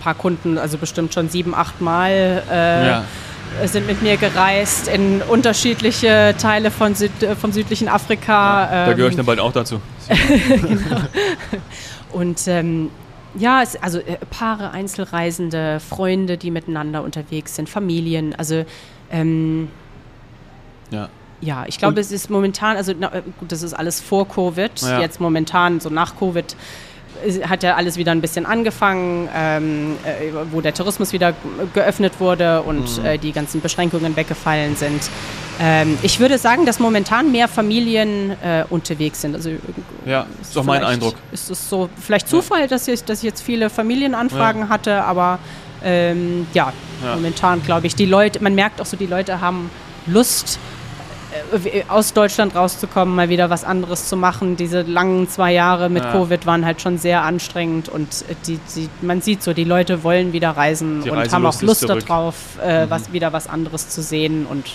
paar 0.00 0.14
Kunden, 0.14 0.58
also 0.58 0.78
bestimmt 0.78 1.12
schon 1.12 1.28
sieben, 1.28 1.54
acht 1.54 1.80
Mal. 1.80 2.42
Äh, 2.50 2.86
ja 2.86 3.04
sind 3.64 3.86
mit 3.86 4.02
mir 4.02 4.16
gereist 4.16 4.88
in 4.88 5.22
unterschiedliche 5.22 6.34
Teile 6.36 6.70
von 6.70 6.94
Süd, 6.94 7.12
vom 7.40 7.52
südlichen 7.52 7.88
Afrika. 7.88 8.64
Ja, 8.64 8.86
da 8.86 8.92
gehöre 8.92 9.10
ich 9.10 9.16
dann 9.16 9.24
bald 9.24 9.40
auch 9.40 9.52
dazu. 9.52 9.80
genau. 10.08 11.00
Und 12.12 12.46
ähm, 12.48 12.90
ja, 13.38 13.62
es, 13.62 13.80
also 13.82 13.98
äh, 13.98 14.18
Paare, 14.30 14.72
Einzelreisende, 14.72 15.80
Freunde, 15.80 16.36
die 16.36 16.50
miteinander 16.50 17.02
unterwegs 17.02 17.54
sind, 17.54 17.68
Familien. 17.68 18.34
Also 18.34 18.64
ähm, 19.10 19.68
ja 20.90 21.08
ja, 21.40 21.64
ich 21.66 21.78
glaube, 21.78 22.00
es 22.00 22.12
ist 22.12 22.30
momentan, 22.30 22.76
also 22.76 22.92
na, 22.98 23.12
äh, 23.12 23.22
gut, 23.38 23.52
das 23.52 23.62
ist 23.62 23.74
alles 23.74 24.00
vor 24.00 24.26
Covid, 24.28 24.70
ja. 24.80 25.00
jetzt 25.00 25.20
momentan, 25.20 25.80
so 25.80 25.90
nach 25.90 26.16
Covid, 26.18 26.56
hat 27.48 27.62
ja 27.62 27.76
alles 27.76 27.96
wieder 27.96 28.12
ein 28.12 28.20
bisschen 28.20 28.46
angefangen, 28.46 29.28
ähm, 29.34 29.96
äh, 30.04 30.32
wo 30.52 30.60
der 30.60 30.74
Tourismus 30.74 31.12
wieder 31.12 31.34
geöffnet 31.72 32.20
wurde 32.20 32.62
und 32.62 32.98
mhm. 32.98 33.04
äh, 33.04 33.18
die 33.18 33.32
ganzen 33.32 33.60
Beschränkungen 33.60 34.16
weggefallen 34.16 34.76
sind. 34.76 35.10
Ähm, 35.60 35.98
ich 36.02 36.20
würde 36.20 36.38
sagen, 36.38 36.66
dass 36.66 36.78
momentan 36.78 37.32
mehr 37.32 37.48
Familien 37.48 38.32
äh, 38.42 38.64
unterwegs 38.68 39.22
sind. 39.22 39.34
Also, 39.34 39.50
ja, 40.04 40.26
ist 40.40 40.54
doch 40.54 40.64
mein 40.64 40.84
Eindruck. 40.84 41.14
Ist 41.32 41.50
es 41.50 41.68
so 41.68 41.88
vielleicht 41.98 42.28
Zufall, 42.28 42.62
ja. 42.62 42.66
dass, 42.66 42.86
ich, 42.88 43.02
dass 43.04 43.18
ich 43.18 43.24
jetzt 43.24 43.42
viele 43.42 43.70
Familienanfragen 43.70 44.62
ja. 44.62 44.68
hatte, 44.68 45.02
aber 45.04 45.38
ähm, 45.82 46.46
ja, 46.52 46.72
momentan 47.14 47.62
glaube 47.62 47.86
ich, 47.86 47.94
die 47.94 48.06
Leute, 48.06 48.42
man 48.42 48.54
merkt 48.54 48.80
auch 48.80 48.86
so, 48.86 48.96
die 48.96 49.06
Leute 49.06 49.40
haben 49.40 49.70
Lust, 50.06 50.58
äh, 50.58 50.75
aus 51.88 52.12
Deutschland 52.12 52.54
rauszukommen, 52.54 53.14
mal 53.14 53.28
wieder 53.28 53.50
was 53.50 53.64
anderes 53.64 54.08
zu 54.08 54.16
machen. 54.16 54.56
Diese 54.56 54.82
langen 54.82 55.28
zwei 55.28 55.52
Jahre 55.52 55.88
mit 55.88 56.04
ja. 56.04 56.12
Covid 56.12 56.46
waren 56.46 56.64
halt 56.64 56.80
schon 56.80 56.98
sehr 56.98 57.22
anstrengend 57.22 57.88
und 57.88 58.24
die, 58.46 58.58
die, 58.74 58.88
man 59.02 59.20
sieht 59.20 59.42
so, 59.42 59.52
die 59.52 59.64
Leute 59.64 60.02
wollen 60.04 60.32
wieder 60.32 60.50
reisen 60.50 61.02
die 61.02 61.10
und 61.10 61.32
haben 61.32 61.46
auch 61.46 61.60
Lust 61.62 61.88
darauf, 61.88 62.34
äh, 62.62 62.84
mhm. 62.84 62.90
was, 62.90 63.12
wieder 63.12 63.32
was 63.32 63.48
anderes 63.48 63.88
zu 63.88 64.02
sehen 64.02 64.46
und 64.46 64.66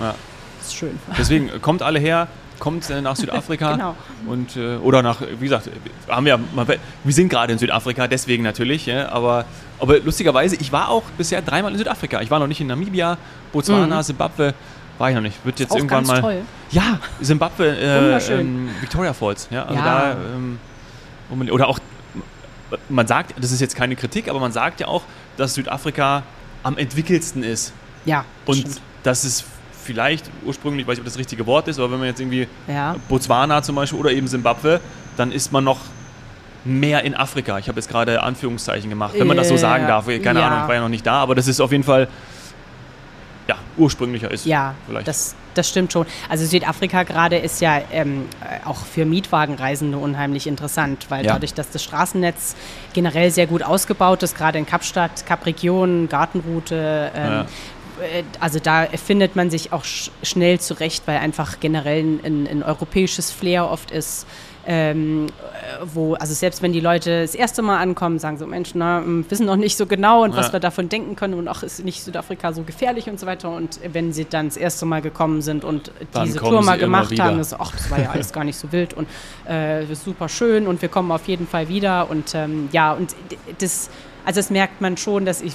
ja. 0.00 0.14
ist 0.60 0.74
schön. 0.74 0.98
Deswegen 1.18 1.48
äh, 1.48 1.58
kommt 1.60 1.82
alle 1.82 1.98
her, 1.98 2.28
kommt 2.58 2.88
äh, 2.90 3.00
nach 3.00 3.16
Südafrika 3.16 3.72
genau. 3.76 3.96
und 4.26 4.56
äh, 4.56 4.76
oder 4.76 5.02
nach, 5.02 5.20
wie 5.20 5.44
gesagt, 5.44 5.70
haben 6.08 6.26
wir, 6.26 6.38
wir 7.04 7.12
sind 7.12 7.28
gerade 7.28 7.52
in 7.52 7.58
Südafrika, 7.58 8.06
deswegen 8.06 8.42
natürlich, 8.42 8.86
ja, 8.86 9.08
aber, 9.08 9.44
aber 9.80 9.98
lustigerweise, 9.98 10.56
ich 10.56 10.72
war 10.72 10.88
auch 10.88 11.04
bisher 11.18 11.42
dreimal 11.42 11.72
in 11.72 11.78
Südafrika. 11.78 12.20
Ich 12.22 12.30
war 12.30 12.38
noch 12.38 12.46
nicht 12.46 12.60
in 12.60 12.68
Namibia, 12.68 13.18
Botswana, 13.52 13.98
mhm. 13.98 14.02
Zimbabwe. 14.02 14.54
War 14.98 15.10
ich 15.10 15.14
noch 15.14 15.22
nicht. 15.22 15.44
Wird 15.44 15.60
jetzt 15.60 15.74
irgendwann 15.74 16.06
mal. 16.06 16.20
Toll. 16.20 16.42
Ja, 16.70 16.98
Zimbabwe, 17.20 17.76
äh, 17.76 18.32
ähm, 18.32 18.70
Victoria 18.80 19.12
Falls. 19.12 19.48
Ja, 19.50 19.64
also 19.64 19.74
ja. 19.74 19.84
da. 19.84 20.16
Ähm, 20.34 20.58
oder 21.50 21.68
auch, 21.68 21.78
man 22.88 23.06
sagt, 23.06 23.34
das 23.38 23.52
ist 23.52 23.60
jetzt 23.60 23.74
keine 23.74 23.96
Kritik, 23.96 24.28
aber 24.28 24.38
man 24.38 24.52
sagt 24.52 24.80
ja 24.80 24.88
auch, 24.88 25.02
dass 25.36 25.54
Südafrika 25.54 26.22
am 26.62 26.78
entwickelsten 26.78 27.42
ist. 27.42 27.72
Ja. 28.04 28.24
Und 28.46 28.58
stimmt. 28.58 28.80
dass 29.02 29.24
es 29.24 29.44
vielleicht 29.82 30.30
ursprünglich, 30.44 30.86
weiß 30.86 30.94
ich, 30.94 31.00
ob 31.00 31.06
das 31.06 31.18
richtige 31.18 31.46
Wort 31.46 31.68
ist, 31.68 31.78
aber 31.78 31.90
wenn 31.92 31.98
man 31.98 32.08
jetzt 32.08 32.20
irgendwie 32.20 32.46
ja. 32.68 32.94
Botswana 33.08 33.62
zum 33.62 33.76
Beispiel 33.76 33.98
oder 33.98 34.12
eben 34.12 34.28
Zimbabwe, 34.28 34.80
dann 35.16 35.32
ist 35.32 35.52
man 35.52 35.64
noch 35.64 35.78
mehr 36.64 37.02
in 37.02 37.14
Afrika. 37.14 37.58
Ich 37.58 37.68
habe 37.68 37.78
jetzt 37.78 37.88
gerade 37.88 38.22
Anführungszeichen 38.22 38.88
gemacht, 38.88 39.14
wenn 39.16 39.26
man 39.26 39.36
das 39.36 39.48
so 39.48 39.56
sagen 39.56 39.86
darf. 39.86 40.06
Keine 40.06 40.40
ja. 40.40 40.46
Ahnung, 40.46 40.60
ich 40.62 40.68
war 40.68 40.74
ja 40.74 40.80
noch 40.80 40.88
nicht 40.88 41.06
da, 41.06 41.14
aber 41.14 41.34
das 41.34 41.48
ist 41.48 41.60
auf 41.60 41.72
jeden 41.72 41.84
Fall 41.84 42.08
ja, 43.48 43.56
ursprünglicher 43.76 44.30
ist. 44.30 44.46
Ja, 44.46 44.74
Das, 45.04 45.34
das 45.54 45.68
stimmt 45.68 45.92
schon. 45.92 46.06
Also 46.28 46.44
Südafrika 46.44 47.02
gerade 47.02 47.36
ist 47.36 47.60
ja 47.60 47.80
ähm, 47.92 48.26
auch 48.64 48.84
für 48.84 49.04
Mietwagenreisende 49.04 49.98
unheimlich 49.98 50.46
interessant, 50.46 51.06
weil 51.08 51.24
ja. 51.24 51.32
dadurch, 51.32 51.54
dass 51.54 51.70
das 51.70 51.82
Straßennetz 51.82 52.54
generell 52.92 53.30
sehr 53.30 53.46
gut 53.46 53.62
ausgebaut 53.62 54.22
ist, 54.22 54.36
gerade 54.36 54.58
in 54.58 54.66
Kapstadt, 54.66 55.26
Kapregion, 55.26 56.08
Gartenroute, 56.08 57.10
ähm, 57.14 57.32
ja. 57.32 57.46
Äh, 58.00 58.24
also 58.40 58.58
da 58.58 58.86
findet 58.86 59.36
man 59.36 59.50
sich 59.50 59.72
auch 59.72 59.84
sch 59.84 60.10
schnell 60.22 60.60
zurecht, 60.60 61.02
weil 61.06 61.18
einfach 61.18 61.60
generell 61.60 62.20
ein, 62.24 62.46
ein 62.50 62.62
europäisches 62.62 63.30
Flair 63.30 63.68
oft 63.68 63.90
ist 63.90 64.26
ähm, 64.66 65.26
wo, 65.82 66.14
also 66.14 66.34
selbst 66.34 66.62
wenn 66.62 66.72
die 66.72 66.80
Leute 66.80 67.22
das 67.22 67.34
erste 67.34 67.62
Mal 67.62 67.78
ankommen, 67.78 68.18
sagen 68.18 68.38
so, 68.38 68.46
Mensch, 68.46 68.74
na, 68.74 68.98
hm, 68.98 69.26
wissen 69.28 69.46
noch 69.46 69.56
nicht 69.56 69.76
so 69.76 69.86
genau 69.86 70.22
und 70.22 70.32
ja. 70.32 70.36
was 70.36 70.52
wir 70.52 70.60
davon 70.60 70.88
denken 70.88 71.16
können 71.16 71.34
und 71.34 71.48
auch 71.48 71.62
ist 71.62 71.84
nicht 71.84 72.02
Südafrika 72.02 72.52
so 72.52 72.62
gefährlich 72.62 73.08
und 73.08 73.18
so 73.18 73.26
weiter. 73.26 73.50
Und 73.50 73.80
wenn 73.92 74.12
sie 74.12 74.24
dann 74.24 74.46
das 74.46 74.56
erste 74.56 74.86
Mal 74.86 75.02
gekommen 75.02 75.42
sind 75.42 75.64
und 75.64 75.90
dann 76.12 76.26
diese 76.26 76.38
Tour 76.38 76.62
mal 76.62 76.78
gemacht 76.78 77.18
haben, 77.18 77.40
ist, 77.40 77.54
ach, 77.58 77.72
das 77.72 77.90
war 77.90 78.00
ja 78.00 78.10
alles 78.10 78.32
gar 78.32 78.44
nicht 78.44 78.56
so 78.56 78.70
wild 78.72 78.94
und 78.94 79.08
äh, 79.46 79.84
super 79.94 80.28
schön 80.28 80.66
und 80.66 80.80
wir 80.82 80.88
kommen 80.88 81.10
auf 81.10 81.26
jeden 81.26 81.46
Fall 81.46 81.68
wieder. 81.68 82.08
Und 82.10 82.34
ähm, 82.34 82.68
ja, 82.72 82.92
und 82.92 83.14
das, 83.58 83.90
also 84.24 84.38
das 84.38 84.50
merkt 84.50 84.80
man 84.80 84.96
schon, 84.96 85.24
dass 85.24 85.42
ich 85.42 85.54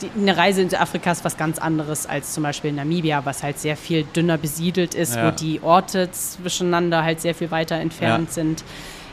die, 0.00 0.10
eine 0.16 0.36
Reise 0.36 0.62
in 0.62 0.74
Afrika 0.74 1.12
ist 1.12 1.24
was 1.24 1.36
ganz 1.36 1.58
anderes 1.58 2.06
als 2.06 2.32
zum 2.34 2.42
Beispiel 2.42 2.70
in 2.70 2.76
Namibia, 2.76 3.24
was 3.24 3.42
halt 3.42 3.58
sehr 3.58 3.76
viel 3.76 4.04
dünner 4.04 4.38
besiedelt 4.38 4.94
ist, 4.94 5.16
ja. 5.16 5.26
wo 5.26 5.30
die 5.30 5.60
Orte 5.62 6.10
zwischeneinander 6.10 7.02
halt 7.02 7.20
sehr 7.20 7.34
viel 7.34 7.50
weiter 7.50 7.76
entfernt 7.76 8.28
ja. 8.28 8.34
sind. 8.34 8.64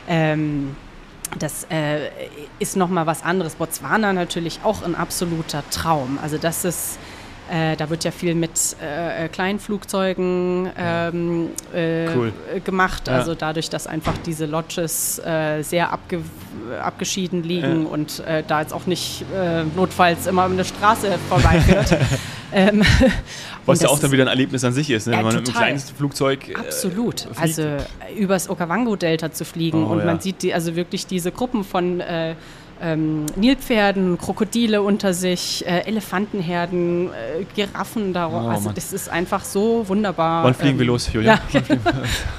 Ähm, 0.08 0.76
das 1.38 1.66
äh, 1.70 2.08
ist 2.58 2.76
nochmal 2.76 3.06
was 3.06 3.22
anderes. 3.22 3.56
Botswana 3.56 4.12
natürlich 4.12 4.60
auch 4.62 4.82
ein 4.82 4.94
absoluter 4.94 5.64
Traum. 5.70 6.18
Also 6.22 6.38
das 6.38 6.64
ist 6.64 6.98
äh, 7.50 7.76
da 7.76 7.90
wird 7.90 8.04
ja 8.04 8.10
viel 8.10 8.34
mit 8.34 8.76
äh, 8.82 9.26
äh 9.26 9.28
kleinen 9.28 9.58
Flugzeugen 9.58 10.70
ähm, 10.76 11.50
äh, 11.72 12.08
cool. 12.16 12.32
gemacht. 12.64 13.06
Ja. 13.06 13.14
Also 13.14 13.34
dadurch, 13.34 13.70
dass 13.70 13.86
einfach 13.86 14.14
diese 14.24 14.46
Lodges 14.46 15.20
äh, 15.20 15.62
sehr 15.62 15.92
abge 15.92 16.22
abgeschieden 16.82 17.42
liegen 17.42 17.82
ja. 17.84 17.88
und 17.88 18.20
äh, 18.20 18.42
da 18.46 18.60
jetzt 18.60 18.72
auch 18.72 18.86
nicht 18.86 19.24
notfalls 19.76 20.26
immer 20.26 20.44
eine 20.44 20.64
Straße 20.64 21.16
vorbeiführt. 21.28 21.96
ähm, 22.52 22.82
Was 23.66 23.82
ja 23.82 23.88
auch 23.88 23.98
dann 23.98 24.10
wieder 24.10 24.24
ein 24.24 24.28
Erlebnis 24.28 24.64
an 24.64 24.72
sich 24.72 24.90
ist, 24.90 25.06
ne? 25.06 25.12
wenn 25.12 25.24
man 25.24 25.36
mit 25.36 25.46
einem 25.46 25.56
kleinen 25.56 25.78
Flugzeug. 25.78 26.56
Absolut. 26.58 27.28
Also 27.36 27.76
übers 28.16 28.48
Okavango-Delta 28.48 29.30
zu 29.30 29.44
fliegen 29.44 29.84
oh, 29.84 29.92
und 29.92 29.98
ja. 30.00 30.06
man 30.06 30.20
sieht 30.20 30.42
die, 30.42 30.54
also 30.54 30.74
wirklich 30.74 31.06
diese 31.06 31.30
Gruppen 31.30 31.62
von 31.62 32.00
ähm, 32.82 33.26
Nilpferden, 33.36 34.18
Krokodile 34.18 34.82
unter 34.82 35.14
sich, 35.14 35.66
äh, 35.66 35.80
Elefantenherden, 35.80 37.08
äh, 37.08 37.44
Giraffen 37.54 38.12
darauf. 38.12 38.44
Oh, 38.44 38.48
also 38.48 38.70
das 38.70 38.92
ist 38.92 39.08
einfach 39.08 39.44
so 39.44 39.88
wunderbar. 39.88 40.44
Wann 40.44 40.54
fliegen 40.54 40.72
ähm, 40.72 40.78
wir 40.80 40.86
los, 40.86 41.12
Julia? 41.12 41.40
Ja. 41.52 41.62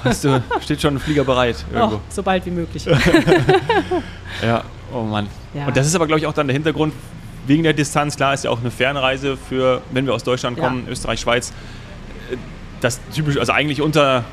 Hast 0.04 0.24
du, 0.24 0.42
steht 0.60 0.80
schon 0.80 0.94
ein 0.94 1.00
Flieger 1.00 1.24
bereit? 1.24 1.64
Irgendwo? 1.72 1.96
Oh, 1.96 2.00
so 2.08 2.22
bald 2.22 2.46
wie 2.46 2.50
möglich. 2.50 2.84
ja, 4.42 4.62
oh 4.92 5.02
Mann. 5.02 5.26
Ja. 5.54 5.66
Und 5.66 5.76
das 5.76 5.86
ist 5.86 5.94
aber, 5.94 6.06
glaube 6.06 6.20
ich, 6.20 6.26
auch 6.26 6.34
dann 6.34 6.46
der 6.46 6.54
Hintergrund, 6.54 6.92
wegen 7.46 7.62
der 7.62 7.72
Distanz, 7.72 8.16
klar 8.16 8.34
ist 8.34 8.44
ja 8.44 8.50
auch 8.50 8.60
eine 8.60 8.70
Fernreise 8.70 9.36
für, 9.36 9.82
wenn 9.92 10.06
wir 10.06 10.14
aus 10.14 10.22
Deutschland 10.22 10.58
kommen, 10.58 10.84
ja. 10.86 10.92
Österreich, 10.92 11.20
Schweiz. 11.20 11.52
Das 12.80 13.00
typisch, 13.12 13.38
also 13.38 13.52
eigentlich 13.52 13.80
unter, 13.80 14.24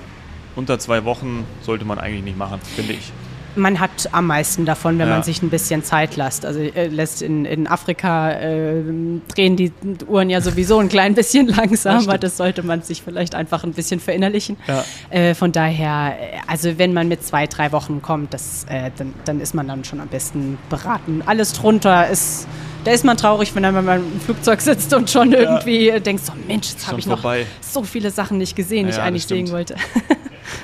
unter 0.55 0.77
zwei 0.77 1.03
Wochen 1.05 1.45
sollte 1.61 1.85
man 1.85 1.97
eigentlich 1.97 2.23
nicht 2.23 2.37
machen, 2.37 2.59
finde 2.75 2.93
ich 2.93 3.11
man 3.55 3.79
hat 3.79 4.09
am 4.11 4.27
meisten 4.27 4.65
davon, 4.65 4.97
wenn 4.99 5.07
ja. 5.07 5.13
man 5.15 5.23
sich 5.23 5.41
ein 5.41 5.49
bisschen 5.49 5.83
Zeit 5.83 6.15
lässt. 6.15 6.45
Also 6.45 6.59
äh, 6.59 6.87
lässt 6.87 7.21
in, 7.21 7.45
in 7.45 7.67
Afrika 7.67 8.31
äh, 8.31 8.81
drehen 9.27 9.55
die 9.55 9.71
Uhren 10.07 10.29
ja 10.29 10.41
sowieso 10.41 10.79
ein 10.79 10.89
klein 10.89 11.15
bisschen 11.15 11.47
langsamer. 11.55 12.17
Das, 12.17 12.31
das 12.31 12.37
sollte 12.37 12.63
man 12.63 12.81
sich 12.81 13.01
vielleicht 13.01 13.35
einfach 13.35 13.63
ein 13.63 13.73
bisschen 13.73 13.99
verinnerlichen. 13.99 14.57
Ja. 14.67 14.83
Äh, 15.09 15.35
von 15.35 15.51
daher, 15.51 16.17
äh, 16.19 16.37
also 16.47 16.77
wenn 16.77 16.93
man 16.93 17.07
mit 17.07 17.23
zwei, 17.23 17.47
drei 17.47 17.71
Wochen 17.71 18.01
kommt, 18.01 18.33
das, 18.33 18.65
äh, 18.69 18.91
dann, 18.97 19.13
dann 19.25 19.39
ist 19.39 19.53
man 19.53 19.67
dann 19.67 19.83
schon 19.83 19.99
am 19.99 20.07
besten 20.07 20.57
beraten. 20.69 21.23
Alles 21.25 21.53
drunter 21.53 22.07
ist 22.09 22.47
da 22.85 22.91
ist 22.91 23.03
man 23.03 23.17
traurig, 23.17 23.53
wenn 23.55 23.63
man 23.63 23.87
im 23.87 24.21
Flugzeug 24.21 24.61
sitzt 24.61 24.93
und 24.93 25.09
schon 25.09 25.31
ja. 25.31 25.39
irgendwie 25.39 25.91
denkt, 25.99 26.23
so 26.23 26.33
Mensch, 26.47 26.69
jetzt 26.69 26.87
habe 26.87 26.99
ich 26.99 27.07
noch 27.07 27.21
vorbei. 27.21 27.47
so 27.59 27.83
viele 27.83 28.11
Sachen 28.11 28.37
nicht 28.37 28.55
gesehen, 28.55 28.85
die 28.85 28.93
ja, 28.93 28.99
ich 28.99 29.03
eigentlich 29.03 29.25
sehen 29.25 29.49
wollte. 29.51 29.75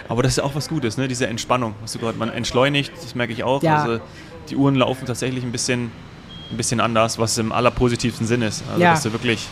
Aber 0.08 0.24
das 0.24 0.34
ist 0.34 0.38
ja 0.38 0.44
auch 0.44 0.56
was 0.56 0.70
Gutes, 0.70 0.98
ne? 0.98 1.08
diese 1.08 1.28
Entspannung. 1.28 1.76
Was 1.82 1.94
du 1.94 2.00
gerade, 2.00 2.18
man 2.18 2.30
entschleunigt, 2.30 2.92
das 2.96 3.16
merke 3.16 3.34
ich 3.34 3.44
auch. 3.44 3.64
Ja. 3.64 3.84
Also 3.84 4.04
die 4.50 4.56
Uhren 4.56 4.76
laufen 4.76 5.06
tatsächlich 5.06 5.44
ein 5.44 5.52
bisschen, 5.52 5.92
ein 6.52 6.58
bisschen 6.58 6.80
anders, 6.80 7.20
was 7.20 7.38
im 7.38 7.52
allerpositivsten 7.52 8.28
Sinn 8.28 8.42
ist. 8.42 8.64
Also 8.70 8.82
ja. 8.82 8.92
dass 8.92 9.04
du 9.04 9.12
wirklich 9.12 9.48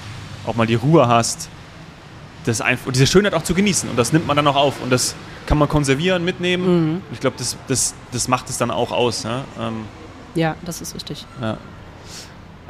auch 0.45 0.55
mal 0.55 0.67
die 0.67 0.75
Ruhe 0.75 1.07
hast, 1.07 1.49
das 2.45 2.61
einfach, 2.61 2.91
diese 2.91 3.07
Schönheit 3.07 3.33
auch 3.33 3.43
zu 3.43 3.53
genießen. 3.53 3.89
Und 3.89 3.97
das 3.97 4.13
nimmt 4.13 4.27
man 4.27 4.35
dann 4.35 4.47
auch 4.47 4.55
auf. 4.55 4.81
Und 4.81 4.91
das 4.91 5.15
kann 5.45 5.57
man 5.57 5.67
konservieren, 5.67 6.23
mitnehmen. 6.23 6.93
Mhm. 6.93 7.01
Ich 7.11 7.19
glaube, 7.19 7.35
das, 7.37 7.57
das, 7.67 7.93
das 8.11 8.27
macht 8.27 8.49
es 8.49 8.57
dann 8.57 8.71
auch 8.71 8.91
aus. 8.91 9.23
Ne? 9.23 9.43
Ähm, 9.59 9.85
ja, 10.35 10.55
das 10.63 10.81
ist 10.81 10.95
richtig. 10.95 11.25
Ja. 11.41 11.57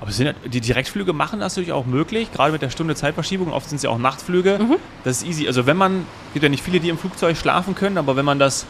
Aber 0.01 0.11
sind 0.11 0.33
die 0.45 0.61
Direktflüge 0.61 1.11
machen 1.11 1.41
das 1.41 1.53
natürlich 1.53 1.73
auch 1.73 1.85
möglich, 1.85 2.31
gerade 2.31 2.53
mit 2.53 2.61
der 2.61 2.69
Stunde 2.69 2.95
Zeitverschiebung. 2.95 3.51
Oft 3.51 3.67
sind 3.67 3.77
es 3.77 3.83
ja 3.83 3.89
auch 3.89 3.97
Nachtflüge. 3.97 4.57
Mhm. 4.57 4.77
Das 5.03 5.17
ist 5.17 5.27
easy. 5.27 5.45
Also 5.45 5.65
wenn 5.65 5.75
man, 5.75 6.05
es 6.27 6.33
gibt 6.33 6.43
ja 6.43 6.49
nicht 6.49 6.63
viele, 6.63 6.79
die 6.79 6.87
im 6.87 6.97
Flugzeug 6.97 7.35
schlafen 7.35 7.75
können, 7.75 7.97
aber 7.97 8.15
wenn 8.15 8.23
man 8.23 8.39
das, 8.39 8.65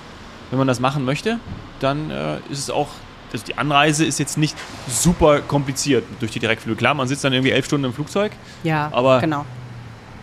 wenn 0.49 0.57
man 0.57 0.67
das 0.67 0.79
machen 0.79 1.05
möchte, 1.05 1.39
dann 1.81 2.09
äh, 2.09 2.37
ist 2.49 2.57
es 2.57 2.69
auch, 2.71 2.87
also 3.31 3.45
die 3.45 3.59
Anreise 3.59 4.05
ist 4.05 4.17
jetzt 4.17 4.39
nicht 4.39 4.57
super 4.87 5.41
kompliziert 5.41 6.03
durch 6.19 6.31
die 6.31 6.39
Direktflüge. 6.39 6.77
Klar, 6.77 6.95
man 6.95 7.07
sitzt 7.07 7.23
dann 7.23 7.31
irgendwie 7.31 7.51
elf 7.51 7.67
Stunden 7.67 7.85
im 7.85 7.93
Flugzeug. 7.93 8.31
Ja, 8.63 8.89
aber 8.91 9.19
genau. 9.19 9.45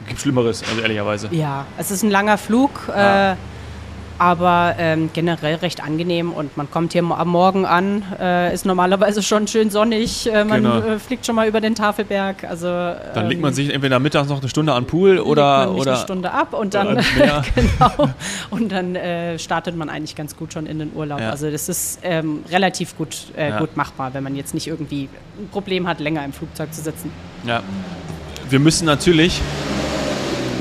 Gibt 0.08 0.20
Schlimmeres, 0.20 0.64
also 0.68 0.80
ehrlicherweise. 0.80 1.28
Ja, 1.30 1.66
es 1.78 1.92
ist 1.92 2.02
ein 2.02 2.10
langer 2.10 2.36
Flug. 2.36 2.88
Ja. 2.88 3.32
Äh, 3.32 3.36
aber 4.18 4.74
ähm, 4.78 5.10
generell 5.12 5.56
recht 5.56 5.82
angenehm 5.82 6.32
und 6.32 6.56
man 6.56 6.70
kommt 6.70 6.92
hier 6.92 7.02
am 7.04 7.28
Morgen 7.28 7.66
an, 7.66 8.02
äh, 8.18 8.54
ist 8.54 8.66
normalerweise 8.66 9.22
schon 9.22 9.46
schön 9.46 9.70
sonnig, 9.70 10.32
äh, 10.32 10.44
man 10.44 10.62
genau. 10.62 10.78
äh, 10.78 10.98
fliegt 10.98 11.26
schon 11.26 11.34
mal 11.34 11.48
über 11.48 11.60
den 11.60 11.74
Tafelberg. 11.74 12.44
Also, 12.44 12.66
dann 12.66 13.28
legt 13.28 13.40
man 13.40 13.50
ähm, 13.50 13.54
sich 13.54 13.72
entweder 13.72 13.98
mittags 13.98 14.28
noch 14.28 14.40
eine 14.40 14.48
Stunde 14.48 14.72
an 14.72 14.84
den 14.84 14.88
Pool 14.88 15.18
oder, 15.18 15.72
oder 15.72 15.92
eine 15.92 16.00
Stunde 16.00 16.30
ab 16.30 16.54
und 16.54 16.74
dann 16.74 16.96
genau 17.54 18.10
und 18.50 18.72
dann 18.72 18.96
äh, 18.96 19.38
startet 19.38 19.76
man 19.76 19.88
eigentlich 19.88 20.14
ganz 20.14 20.36
gut 20.36 20.52
schon 20.52 20.66
in 20.66 20.78
den 20.78 20.92
Urlaub. 20.94 21.20
Ja. 21.20 21.30
Also 21.30 21.50
das 21.50 21.68
ist 21.68 22.00
ähm, 22.02 22.44
relativ 22.50 22.96
gut, 22.96 23.16
äh, 23.36 23.50
ja. 23.50 23.58
gut 23.58 23.76
machbar, 23.76 24.14
wenn 24.14 24.22
man 24.22 24.36
jetzt 24.36 24.54
nicht 24.54 24.66
irgendwie 24.66 25.08
ein 25.38 25.48
Problem 25.48 25.86
hat, 25.86 26.00
länger 26.00 26.24
im 26.24 26.32
Flugzeug 26.32 26.72
zu 26.72 26.80
sitzen. 26.80 27.10
Ja, 27.44 27.62
wir 28.48 28.60
müssen 28.60 28.86
natürlich 28.86 29.40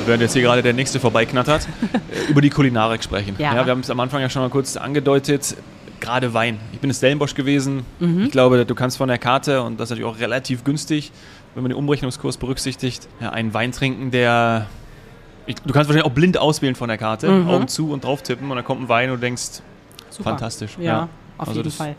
während 0.06 0.22
jetzt 0.22 0.34
hier 0.34 0.42
gerade 0.42 0.62
der 0.62 0.74
nächste 0.74 1.00
vorbeiknattert, 1.00 1.68
über 2.30 2.42
die 2.42 2.50
Kulinarik 2.50 3.04
sprechen. 3.04 3.36
Ja. 3.38 3.56
ja 3.56 3.66
wir 3.66 3.72
haben 3.72 3.80
es 3.82 3.90
am 3.90 4.00
Anfang 4.00 4.22
ja 4.22 4.30
schon 4.30 4.42
mal 4.42 4.50
kurz 4.50 4.78
angedeutet. 4.78 5.56
gerade 6.00 6.34
Wein. 6.34 6.60
Ich 6.74 6.80
bin 6.80 6.90
in 6.90 6.94
Stellenbosch 6.96 7.34
gewesen. 7.36 7.84
Mhm. 8.00 8.24
Ich 8.26 8.32
glaube, 8.32 8.66
du 8.66 8.76
kannst 8.76 8.98
von 8.98 9.08
der 9.08 9.18
Karte, 9.18 9.62
und 9.64 9.80
das 9.80 9.88
ist 9.88 9.98
natürlich 9.98 10.14
auch 10.16 10.20
relativ 10.20 10.64
günstig, 10.64 11.12
wenn 11.54 11.64
man 11.64 11.70
den 11.72 11.78
Umrechnungskurs 11.78 12.38
berücksichtigt, 12.38 13.08
ja, 13.22 13.30
einen 13.32 13.54
Wein 13.54 13.72
trinken, 13.72 14.12
der. 14.12 14.68
Ich, 15.48 15.56
du 15.56 15.72
kannst 15.74 15.88
wahrscheinlich 15.90 16.06
auch 16.06 16.12
blind 16.16 16.38
auswählen 16.38 16.76
von 16.76 16.88
der 16.90 16.98
Karte, 16.98 17.30
Mhm. 17.30 17.48
Augen 17.50 17.68
zu 17.68 17.92
und 17.92 18.04
drauf 18.04 18.22
tippen 18.24 18.50
und 18.50 18.56
dann 18.56 18.66
kommt 18.66 18.82
ein 18.82 18.90
Wein 18.90 19.10
und 19.12 19.18
du 19.18 19.22
denkst, 19.22 19.62
Super. 20.10 20.32
fantastisch. 20.32 20.72
Ja, 20.80 21.04
auf 21.38 21.48
Also 21.50 21.60
jeden 21.60 21.70
das- 21.70 21.76
Fall. 21.76 21.96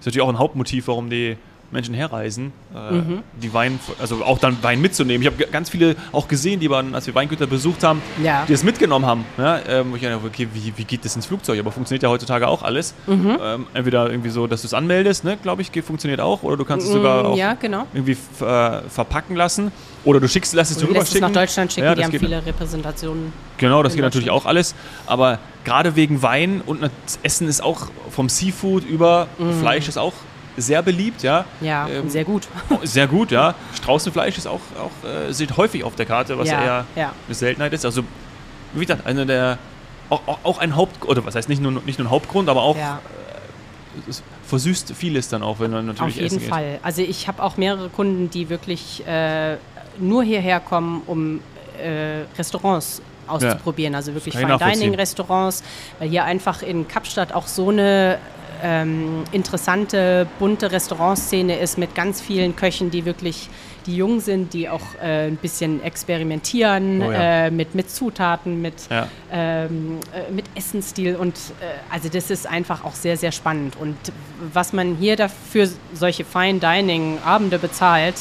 ist 0.00 0.06
natürlich 0.06 0.20
auch 0.22 0.28
ein 0.28 0.38
Hauptmotiv, 0.38 0.88
warum 0.88 1.08
die 1.08 1.36
Menschen 1.70 1.92
herreisen, 1.94 2.52
äh, 2.74 2.92
Mhm. 2.92 3.22
die 3.42 3.52
Wein, 3.52 3.78
also 4.00 4.24
auch 4.24 4.38
dann 4.38 4.56
Wein 4.62 4.80
mitzunehmen. 4.80 5.20
Ich 5.22 5.30
habe 5.32 5.44
ganz 5.52 5.68
viele 5.68 5.96
auch 6.12 6.26
gesehen, 6.26 6.60
die 6.60 6.70
waren, 6.70 6.94
als 6.94 7.06
wir 7.06 7.14
Weingüter 7.14 7.46
besucht 7.46 7.84
haben, 7.84 8.00
Ja. 8.22 8.44
die 8.48 8.54
es 8.54 8.64
mitgenommen 8.64 9.04
haben. 9.04 9.24
Ja, 9.36 9.58
ähm, 9.68 9.92
wo 9.92 9.96
ich 9.96 10.02
dachte, 10.02 10.18
okay, 10.26 10.48
wie, 10.54 10.72
wie 10.76 10.84
geht 10.84 11.04
das 11.04 11.14
ins 11.16 11.26
Flugzeug? 11.26 11.58
Aber 11.58 11.70
funktioniert 11.70 12.02
ja 12.02 12.08
heutzutage 12.08 12.48
auch 12.48 12.62
alles. 12.62 12.94
Mhm. 13.06 13.38
Ähm, 13.42 13.66
entweder 13.74 14.10
irgendwie 14.10 14.30
so, 14.30 14.46
dass 14.46 14.62
du 14.62 14.66
es 14.66 14.74
anmeldest, 14.74 15.24
ne, 15.24 15.36
glaube 15.42 15.60
ich, 15.62 15.70
funktioniert 15.84 16.20
auch, 16.20 16.42
oder 16.42 16.56
du 16.56 16.64
kannst 16.64 16.86
es 16.86 16.92
sogar 16.92 17.22
Mm, 17.22 17.26
auch 17.26 17.36
Ja, 17.36 17.54
genau. 17.54 17.86
irgendwie 17.92 18.12
äh, 18.12 18.80
verpacken 18.88 19.36
lassen. 19.36 19.70
Oder 20.04 20.20
du 20.20 20.28
schickst, 20.28 20.54
lass 20.54 20.70
es 20.70 20.78
Du 20.78 20.86
rüber 20.86 21.00
es 21.00 21.08
nach 21.14 21.20
schicken. 21.28 21.32
Deutschland 21.34 21.72
schicken, 21.72 21.86
Ja, 21.86 21.94
die 21.94 22.02
haben 22.04 22.10
geht- 22.10 22.20
viele 22.20 22.44
Repräsentationen. 22.46 23.32
Genau, 23.58 23.82
das 23.82 23.94
geht 23.94 24.02
natürlich 24.02 24.30
auch 24.30 24.46
alles. 24.46 24.74
Aber 25.06 25.38
gerade 25.64 25.96
wegen 25.96 26.22
Wein 26.22 26.62
und 26.64 26.82
das 26.82 27.18
Essen 27.22 27.46
ist 27.48 27.62
auch 27.62 27.88
vom 28.10 28.28
Seafood 28.28 28.84
über 28.84 29.26
Fleisch 29.60 29.86
ist 29.88 29.98
auch 29.98 30.12
sehr 30.58 30.82
beliebt, 30.82 31.22
ja. 31.22 31.44
Ja, 31.60 31.88
Ähm, 31.88 32.08
sehr 32.08 32.24
gut. 32.24 32.48
Sehr 32.82 33.06
gut, 33.06 33.30
ja. 33.30 33.54
Straußenfleisch 33.74 34.38
ist 34.38 34.46
auch, 34.46 34.60
auch 34.78 35.08
äh, 35.08 35.32
steht 35.32 35.56
häufig 35.56 35.84
auf 35.84 35.94
der 35.96 36.06
Karte, 36.06 36.38
was 36.38 36.48
Ja, 36.48 36.62
eher 36.62 36.84
ja. 36.96 37.12
eine 37.26 37.34
Seltenheit 37.34 37.72
ist. 37.72 37.84
Also, 37.84 38.02
wie 38.74 38.80
gesagt, 38.84 39.06
einer 39.06 39.24
der 39.24 39.58
auch, 40.10 40.22
auch, 40.42 40.58
ein 40.58 40.74
Haupt 40.76 41.04
oder 41.04 41.24
was 41.24 41.34
heißt 41.34 41.48
nicht 41.48 41.60
nur 41.60 41.72
nicht 41.84 41.98
nur 41.98 42.08
ein 42.08 42.10
Hauptgrund, 42.10 42.48
aber 42.48 42.62
auch 42.62 42.76
Ja. 42.76 43.00
es 44.08 44.22
versüßt 44.46 44.94
vieles 44.94 45.28
dann 45.28 45.42
auch, 45.42 45.60
wenn 45.60 45.70
man 45.70 45.86
natürlich 45.86 46.14
Auf 46.14 46.20
jeden 46.20 46.36
essen 46.38 46.48
Fall. 46.48 46.78
Also 46.82 47.02
ich 47.02 47.28
habe 47.28 47.42
auch 47.42 47.56
mehrere 47.58 47.90
Kunden, 47.90 48.30
die 48.30 48.48
wirklich 48.48 49.06
äh, 49.06 49.56
nur 49.98 50.22
hierher 50.22 50.60
kommen, 50.60 51.02
um 51.06 51.40
äh, 51.78 52.22
Restaurants 52.38 53.02
auszuprobieren. 53.26 53.94
Also 53.94 54.14
wirklich 54.14 54.34
kann 54.34 54.42
ich 54.44 54.48
nachvollziehen. 54.48 54.78
Fine-Dining-Restaurants, 54.80 55.62
weil 55.98 56.08
hier 56.08 56.24
einfach 56.24 56.62
in 56.62 56.88
Kapstadt 56.88 57.34
auch 57.34 57.46
so 57.46 57.68
eine 57.68 58.18
ähm, 58.62 59.24
interessante, 59.32 60.26
bunte 60.38 60.70
Restaurantszene 60.72 61.58
ist 61.58 61.78
mit 61.78 61.94
ganz 61.94 62.20
vielen 62.20 62.56
Köchen, 62.56 62.90
die 62.90 63.04
wirklich 63.04 63.48
die 63.86 63.96
jung 63.96 64.20
sind, 64.20 64.52
die 64.52 64.68
auch 64.68 64.82
äh, 65.02 65.28
ein 65.28 65.36
bisschen 65.36 65.82
experimentieren 65.82 67.02
Oh 67.02 67.10
ja. 67.10 67.46
äh, 67.46 67.50
mit, 67.50 67.74
mit 67.74 67.90
Zutaten, 67.90 68.60
mit 68.60 68.74
Ja. 68.90 69.08
ähm, 69.32 69.98
äh, 70.12 70.30
mit 70.30 70.44
Essensstil 70.54 71.16
und 71.16 71.34
äh, 71.60 71.64
also 71.90 72.08
das 72.10 72.30
ist 72.30 72.46
einfach 72.46 72.84
auch 72.84 72.94
sehr, 72.94 73.16
sehr 73.16 73.32
spannend. 73.32 73.76
Und 73.80 73.96
was 74.52 74.72
man 74.72 74.96
hier 74.96 75.16
dafür 75.16 75.68
solche 75.94 76.24
Fine 76.24 76.58
Dining 76.58 77.18
Abende 77.24 77.58
bezahlt, 77.58 78.16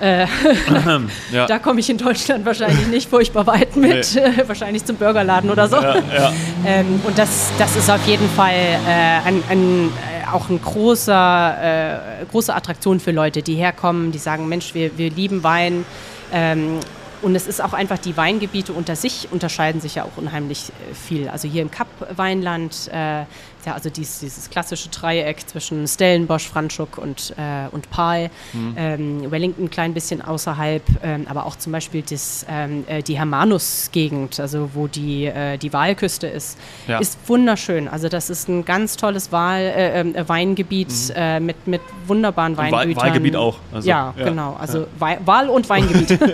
ja. 1.32 1.46
da 1.46 1.58
komme 1.58 1.80
ich 1.80 1.90
in 1.90 1.98
Deutschland 1.98 2.44
wahrscheinlich 2.46 2.86
nicht 2.86 3.10
furchtbar 3.10 3.46
weit 3.46 3.76
mit, 3.76 4.16
äh, 4.16 4.32
wahrscheinlich 4.46 4.84
zum 4.84 4.96
Burgerladen 4.96 5.50
oder 5.50 5.68
so. 5.68 5.76
ja, 5.76 5.96
ja. 5.96 6.32
Ähm, 6.64 7.00
und 7.04 7.18
das, 7.18 7.50
das 7.58 7.76
ist 7.76 7.90
auf 7.90 8.06
jeden 8.06 8.28
Fall 8.30 8.54
äh, 8.54 9.26
ein, 9.26 9.42
ein, 9.48 9.88
äh, 9.88 10.32
auch 10.32 10.48
eine 10.48 10.58
großer, 10.58 12.22
äh, 12.22 12.24
große 12.30 12.54
Attraktion 12.54 13.00
für 13.00 13.10
Leute, 13.10 13.42
die 13.42 13.54
herkommen, 13.54 14.12
die 14.12 14.18
sagen, 14.18 14.48
Mensch, 14.48 14.74
wir, 14.74 14.96
wir 14.96 15.10
lieben 15.10 15.42
Wein. 15.42 15.84
Ähm, 16.32 16.78
und 17.20 17.34
es 17.34 17.48
ist 17.48 17.62
auch 17.62 17.72
einfach, 17.72 17.98
die 17.98 18.16
Weingebiete 18.16 18.72
unter 18.72 18.94
sich 18.94 19.28
unterscheiden 19.32 19.80
sich 19.80 19.96
ja 19.96 20.04
auch 20.04 20.16
unheimlich 20.16 20.68
äh, 20.68 20.94
viel. 20.94 21.28
Also 21.28 21.48
hier 21.48 21.62
im 21.62 21.70
Kap-Weinland, 21.70 22.88
äh, 22.92 23.24
ja 23.68 23.74
also 23.74 23.90
dies, 23.90 24.20
dieses 24.20 24.50
klassische 24.50 24.88
Dreieck 24.88 25.48
zwischen 25.48 25.86
Stellenbosch, 25.86 26.48
Franschhoek 26.48 26.98
und, 26.98 27.34
äh, 27.36 27.68
und 27.70 27.90
Paal. 27.90 28.30
Ähm, 28.76 29.30
Wellington 29.30 29.64
ein 29.66 29.70
klein 29.70 29.94
bisschen 29.94 30.22
außerhalb, 30.22 30.82
ähm, 31.02 31.26
aber 31.28 31.46
auch 31.46 31.56
zum 31.56 31.72
Beispiel 31.72 32.02
das, 32.02 32.44
ähm, 32.48 32.84
äh, 32.88 33.02
die 33.02 33.18
Hermanus-Gegend, 33.18 34.40
also 34.40 34.70
wo 34.74 34.86
die, 34.86 35.26
äh, 35.26 35.56
die 35.58 35.72
Walküste 35.72 36.26
ist, 36.26 36.58
Ja. 36.86 36.98
ist 36.98 37.18
wunderschön. 37.26 37.88
Also 37.88 38.08
das 38.08 38.30
ist 38.30 38.48
ein 38.48 38.64
ganz 38.64 38.96
tolles 38.96 39.32
Wahl, 39.32 39.60
äh, 39.60 40.00
ähm, 40.00 40.14
äh, 40.14 40.28
Weingebiet 40.28 40.92
äh, 41.14 41.40
mit, 41.40 41.66
mit 41.66 41.80
wunderbaren 42.06 42.52
Und 42.52 42.58
Weingütern. 42.72 43.02
Wahlgebiet 43.04 43.36
auch. 43.36 43.56
Also, 43.72 43.88
ja, 43.88 44.14
ja. 44.16 44.24
genau. 44.24 44.56
Also 44.58 44.86
Wei- 44.98 45.18
Wahl- 45.24 45.48
und 45.50 45.68
Weingebiet. 45.68 46.18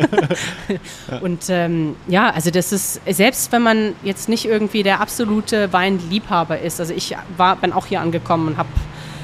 Und 1.21 1.45
ähm, 1.49 1.97
ja, 2.09 2.31
also 2.31 2.51
das 2.51 2.73
ist, 2.73 3.01
selbst 3.09 3.53
wenn 3.53 3.63
man 3.63 3.95
jetzt 4.03 4.29
nicht 4.29 4.45
irgendwie 4.47 4.83
der 4.83 5.01
absolute 5.01 5.73
Weinliebhaber 5.73 6.59
ist, 6.61 6.81
also 6.81 6.93
ich 6.95 7.17
war, 7.37 7.57
bin 7.57 7.73
auch 7.73 7.87
hier 7.87 8.01
angekommen 8.01 8.49
und 8.49 8.57
habe 8.59 8.69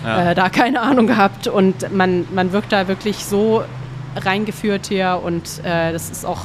Ja. 0.05 0.31
äh, 0.31 0.35
da 0.35 0.49
keine 0.49 0.81
Ahnung 0.81 1.07
gehabt 1.07 1.47
und 1.47 1.91
man, 1.93 2.27
man 2.33 2.53
wirkt 2.53 2.73
da 2.73 2.89
wirklich 2.89 3.25
so 3.27 3.65
reingeführt 4.17 4.87
hier 4.89 5.21
und 5.23 5.61
äh, 5.65 5.93
das 5.93 6.11
ist 6.11 6.25
auch 6.27 6.41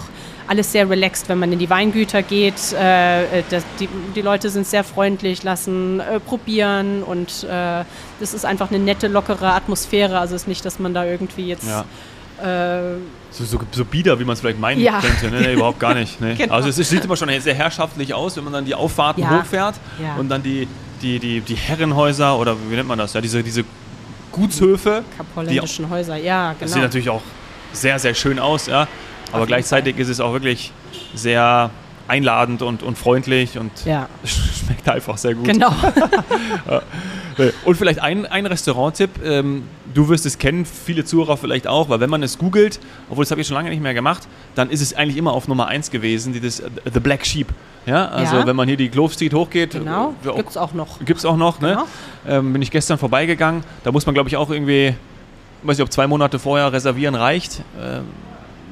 alles 0.47 0.71
sehr 0.71 0.87
relaxed, 0.89 1.27
wenn 1.29 1.39
man 1.39 1.51
in 1.51 1.57
die 1.57 1.69
Weingüter 1.71 2.21
geht. 2.21 2.71
Äh, 2.73 3.39
äh, 3.39 3.43
das, 3.49 3.65
die, 3.79 3.87
die 3.87 4.21
Leute 4.21 4.49
sind 4.51 4.67
sehr 4.67 4.83
freundlich, 4.83 5.41
lassen 5.43 5.99
äh, 5.99 6.19
probieren 6.19 7.01
und 7.01 7.43
äh, 7.45 7.83
das 8.19 8.33
ist 8.35 8.45
einfach 8.45 8.69
eine 8.69 8.77
nette, 8.79 9.07
lockere 9.07 9.53
Atmosphäre. 9.53 10.19
Also 10.19 10.35
es 10.35 10.43
ist 10.43 10.47
nicht, 10.47 10.63
dass 10.65 10.77
man 10.77 10.93
da 10.93 11.03
irgendwie 11.05 11.47
jetzt 11.47 11.65
Ja. 11.67 11.85
äh, 12.43 12.97
So, 13.31 13.43
so, 13.45 13.59
so 13.71 13.85
bieder, 13.85 14.19
wie 14.19 14.23
man 14.25 14.33
es 14.33 14.41
vielleicht 14.41 14.59
meinen 14.59 14.81
Ja. 14.81 14.99
könnte. 15.01 15.31
Ne? 15.31 15.41
Nee, 15.41 15.53
überhaupt 15.59 15.79
gar 15.79 15.95
nicht. 15.95 16.21
Ne? 16.21 16.35
Genau. 16.35 16.53
Also 16.53 16.69
es 16.69 16.75
sieht 16.75 17.03
immer 17.03 17.15
schon 17.17 17.29
sehr 17.39 17.55
herrschaftlich 17.55 18.13
aus, 18.13 18.37
wenn 18.37 18.43
man 18.43 18.53
dann 18.53 18.65
die 18.65 18.75
Auffahrten 18.75 19.23
Ja. 19.23 19.39
hochfährt 19.39 19.75
und 20.19 20.29
dann 20.29 20.43
die, 20.43 20.67
die, 21.01 21.19
die, 21.19 21.41
die 21.41 21.55
Herrenhäuser 21.55 22.38
oder 22.38 22.55
wie 22.69 22.75
nennt 22.75 22.88
man 22.88 22.97
das? 22.97 23.13
Ja, 23.13 23.21
diese, 23.21 23.43
diese 23.43 23.63
Gutshöfe. 24.31 25.03
kapholländischen 25.17 25.89
Häuser. 25.89 26.17
Ja, 26.17 26.49
Das 26.51 26.60
genau. 26.60 26.73
sieht 26.73 26.81
natürlich 26.84 27.10
auch 27.10 27.21
sehr, 27.73 27.99
sehr 27.99 28.13
schön 28.13 28.39
aus, 28.39 28.67
ja. 28.67 28.88
Aber 29.31 29.39
jeden 29.39 29.47
gleichzeitig 29.47 29.97
ist 29.97 30.10
es 30.10 30.19
auch 30.19 30.34
wirklich 30.34 30.71
sehr 31.13 31.69
einladend 32.07 32.61
und, 32.61 32.83
und 32.83 32.97
freundlich 32.97 33.57
und 33.57 33.71
ja, 33.85 34.07
schmeckt 34.25 34.87
einfach 34.87 35.17
sehr 35.17 35.33
gut. 35.35 35.45
genau. 35.45 35.73
Und 37.65 37.75
vielleicht 37.75 37.99
ein, 37.99 38.25
ein 38.25 38.45
Restaurant-Tipp. 38.45 39.09
Ähm, 39.23 39.63
du 39.93 40.07
wirst 40.07 40.25
es 40.25 40.37
kennen, 40.37 40.65
viele 40.65 41.03
Zuhörer 41.03 41.35
vielleicht 41.35 41.67
auch, 41.67 41.89
weil 41.89 41.99
wenn 41.99 42.09
man 42.09 42.23
es 42.23 42.37
googelt, 42.37 42.79
obwohl 43.09 43.25
das 43.25 43.31
habe 43.31 43.41
ich 43.41 43.47
schon 43.47 43.55
lange 43.55 43.69
nicht 43.69 43.81
mehr 43.81 43.93
gemacht, 43.93 44.27
dann 44.55 44.69
ist 44.69 44.81
es 44.81 44.93
eigentlich 44.93 45.17
immer 45.17 45.33
auf 45.33 45.49
Nummer 45.49 45.67
1 45.67 45.91
gewesen, 45.91 46.31
dieses 46.31 46.61
äh, 46.61 46.69
The 46.93 47.01
Black 47.01 47.25
Sheep. 47.25 47.47
Ja, 47.85 48.07
also 48.07 48.37
Ja. 48.37 48.47
wenn 48.47 48.55
man 48.55 48.67
hier 48.69 48.77
die 48.77 48.89
Glove 48.89 49.13
Street 49.13 49.33
hochgeht, 49.33 49.71
genau. 49.71 50.13
äh, 50.23 50.33
Gibt 50.33 50.49
es 50.51 50.55
auch 50.57 50.73
noch. 50.73 50.99
Gibt 51.03 51.19
es 51.19 51.25
auch 51.25 51.35
noch, 51.35 51.59
ne? 51.59 51.71
Genau. 52.25 52.37
Ähm, 52.39 52.53
bin 52.53 52.61
ich 52.61 52.71
gestern 52.71 52.97
vorbeigegangen. 52.97 53.63
Da 53.83 53.91
muss 53.91 54.05
man, 54.05 54.15
glaube 54.15 54.29
ich, 54.29 54.37
auch 54.37 54.49
irgendwie, 54.49 54.95
weiß 55.63 55.77
nicht, 55.77 55.83
ob 55.83 55.91
zwei 55.91 56.07
Monate 56.07 56.39
vorher 56.39 56.71
reservieren 56.71 57.15
reicht. 57.15 57.61
Ähm, 57.81 58.05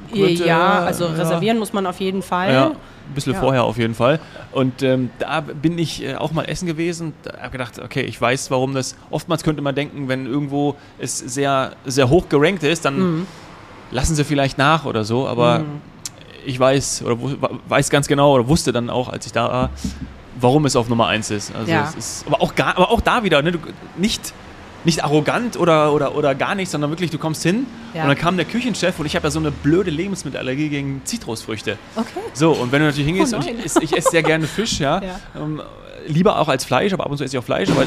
Gut, 0.10 0.39
äh, 0.39 0.48
ja, 0.48 0.80
also 0.80 1.06
ja. 1.08 1.12
reservieren 1.15 1.60
muss 1.60 1.74
man 1.74 1.86
auf 1.86 2.00
jeden 2.00 2.22
Fall. 2.22 2.54
ja, 2.54 2.72
ein 3.08 3.13
bisschen 3.13 3.34
Ja. 3.34 3.39
vorher 3.39 3.63
auf 3.63 3.78
jeden 3.78 3.96
Fall. 3.96 4.20
Und 4.52 4.82
ähm, 4.84 5.10
da 5.20 5.42
bin 5.42 5.78
ich 5.78 6.04
äh, 6.04 6.16
auch 6.16 6.32
mal 6.32 6.44
essen 6.46 6.66
gewesen. 6.68 7.13
Da 7.24 7.38
habe 7.42 7.52
gedacht, 7.52 7.80
okay, 7.80 8.02
ich 8.02 8.20
weiß, 8.20 8.50
warum 8.52 8.74
das. 8.74 8.96
Oftmals 9.12 9.44
könnte 9.44 9.62
man 9.62 9.76
denken, 9.76 10.08
wenn 10.08 10.26
irgendwo 10.26 10.76
es 11.00 11.18
sehr, 11.18 11.74
sehr 11.86 12.10
hoch 12.10 12.30
gerankt 12.30 12.63
ist, 12.63 12.86
dann 12.86 13.00
Mhm. 13.00 13.28
lassen 13.92 14.16
sie 14.16 14.24
vielleicht 14.24 14.58
nach 14.58 14.86
oder 14.86 15.04
so. 15.04 15.28
Aber 15.28 15.60
Mhm. 15.60 15.66
ich 16.46 16.60
weiß 16.60 17.04
oder 17.06 17.18
weiß 17.68 17.89
ganz 17.89 18.08
genau 18.08 18.34
oder 18.36 18.48
wusste 18.48 18.72
dann 18.72 18.89
auch, 18.89 19.10
als 19.10 19.26
ich 19.26 19.32
da 19.32 19.48
war, 19.52 19.70
warum 20.39 20.66
es 20.66 20.76
auf 20.76 20.89
Nummer 20.89 21.08
1 21.08 21.30
ist. 21.32 21.54
Also 21.56 21.72
Ja. 21.72 21.92
ist 21.98 22.26
aber 22.28 22.42
auch, 22.42 22.56
gar, 22.56 22.76
aber 22.76 22.89
auch 22.92 23.02
da 23.02 23.24
wieder, 23.24 23.42
ne, 23.42 23.52
du, 23.52 23.60
nicht, 23.98 24.34
nicht 24.86 25.04
arrogant 25.04 25.58
oder, 25.58 25.93
oder, 25.93 26.15
oder 26.15 26.36
gar 26.36 26.56
nicht, 26.56 26.69
sondern 26.69 26.89
wirklich, 26.91 27.10
du 27.12 27.17
kommst 27.17 27.43
hin 27.43 27.65
Ja. 27.93 28.02
und 28.04 28.10
dann 28.10 28.17
kam 28.17 28.36
der 28.38 28.46
Küchenchef 28.46 29.00
und 29.00 29.06
ich 29.06 29.15
habe 29.15 29.28
ja 29.28 29.32
so 29.32 29.39
eine 29.39 29.52
blöde 29.52 29.91
Lebensmittelallergie 29.91 30.69
gegen 30.69 31.02
Zitrusfrüchte. 31.06 31.78
Okay. 31.96 32.08
So, 32.34 32.52
und 32.52 32.72
wenn 32.72 32.80
du 32.80 32.86
natürlich 32.88 33.06
hingehst 33.08 33.34
Oh 33.34 33.38
und 33.38 33.48
ich, 33.50 33.65
esse- 33.65 33.84
ich 33.84 33.96
esse 33.98 34.10
sehr 34.12 34.24
gerne 34.24 34.46
Fisch, 34.48 34.80
ja, 34.80 35.02
Ja. 35.04 35.19
Ähm, 35.36 35.62
lieber 36.08 36.38
auch 36.39 36.50
als 36.50 36.65
Fleisch, 36.65 36.91
aber 36.93 37.06
ab 37.06 37.12
und 37.12 37.17
zu 37.17 37.24
esse 37.24 37.36
ich 37.36 37.39
auch 37.39 37.46
Fleisch, 37.46 37.69
aber 37.69 37.86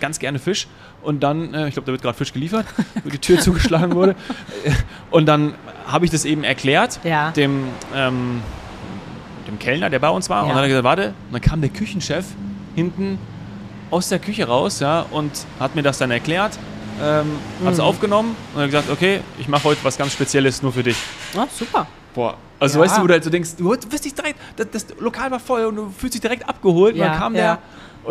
ganz 0.00 0.18
gerne 0.18 0.38
Fisch. 0.38 0.66
Und 1.02 1.22
dann, 1.22 1.54
äh, 1.54 1.68
ich 1.68 1.74
glaube, 1.74 1.86
da 1.86 1.92
wird 1.92 2.02
gerade 2.02 2.16
Fisch 2.18 2.32
geliefert, 2.32 2.66
wo 3.04 3.10
die 3.10 3.18
Tür 3.18 3.38
zugeschlagen 3.38 3.94
wurde. 3.94 4.16
Und 5.10 5.26
dann 5.26 5.54
habe 5.86 6.04
ich 6.04 6.10
das 6.10 6.24
eben 6.24 6.42
erklärt, 6.44 6.98
Ja. 7.04 7.30
dem, 7.30 7.64
ähm, 7.94 8.40
dem 9.46 9.58
Kellner, 9.58 9.90
der 9.90 9.98
bei 9.98 10.08
uns 10.08 10.28
war. 10.30 10.42
Und 10.42 10.48
dann 10.48 10.56
hat 10.56 10.64
er 10.64 10.68
gesagt, 10.68 10.84
warte, 10.84 11.08
und 11.08 11.32
dann 11.32 11.40
kam 11.42 11.60
der 11.60 11.70
Küchenchef 11.70 12.24
hinten 12.74 13.18
aus 13.94 14.08
der 14.08 14.18
Küche 14.18 14.46
raus 14.46 14.80
ja, 14.80 15.06
und 15.10 15.30
hat 15.60 15.74
mir 15.76 15.82
das 15.82 15.98
dann 15.98 16.10
erklärt, 16.10 16.58
ähm, 17.02 17.26
hat 17.64 17.72
es 17.72 17.78
Mhm. 17.78 17.84
aufgenommen 17.84 18.36
und 18.54 18.60
hat 18.62 18.66
gesagt, 18.70 18.90
okay, 18.90 19.20
ich 19.38 19.48
mache 19.48 19.64
heute 19.64 19.80
was 19.84 19.96
ganz 19.96 20.12
Spezielles 20.12 20.62
nur 20.62 20.72
für 20.72 20.82
dich. 20.82 20.96
Ah, 21.36 21.46
super. 21.52 21.86
Boah. 22.14 22.34
Also 22.60 22.78
Ja. 22.78 22.84
weißt 22.84 22.98
du, 22.98 23.02
wo 23.02 23.06
du 23.06 23.12
halt 23.14 23.24
so 23.24 23.30
denkst, 23.30 23.50
du 23.58 23.70
wirst 23.70 24.04
dich 24.04 24.14
direkt, 24.14 24.38
das, 24.56 24.66
das 24.70 24.86
Lokal 25.00 25.30
war 25.30 25.40
voll 25.40 25.64
und 25.66 25.76
du 25.76 25.90
fühlst 25.96 26.14
dich 26.14 26.20
direkt 26.20 26.48
abgeholt. 26.48 26.94
und 26.94 27.00
Ja, 27.00 27.08
dann 27.10 27.18
kam 27.18 27.34
ja. 27.34 27.40
der 27.40 27.58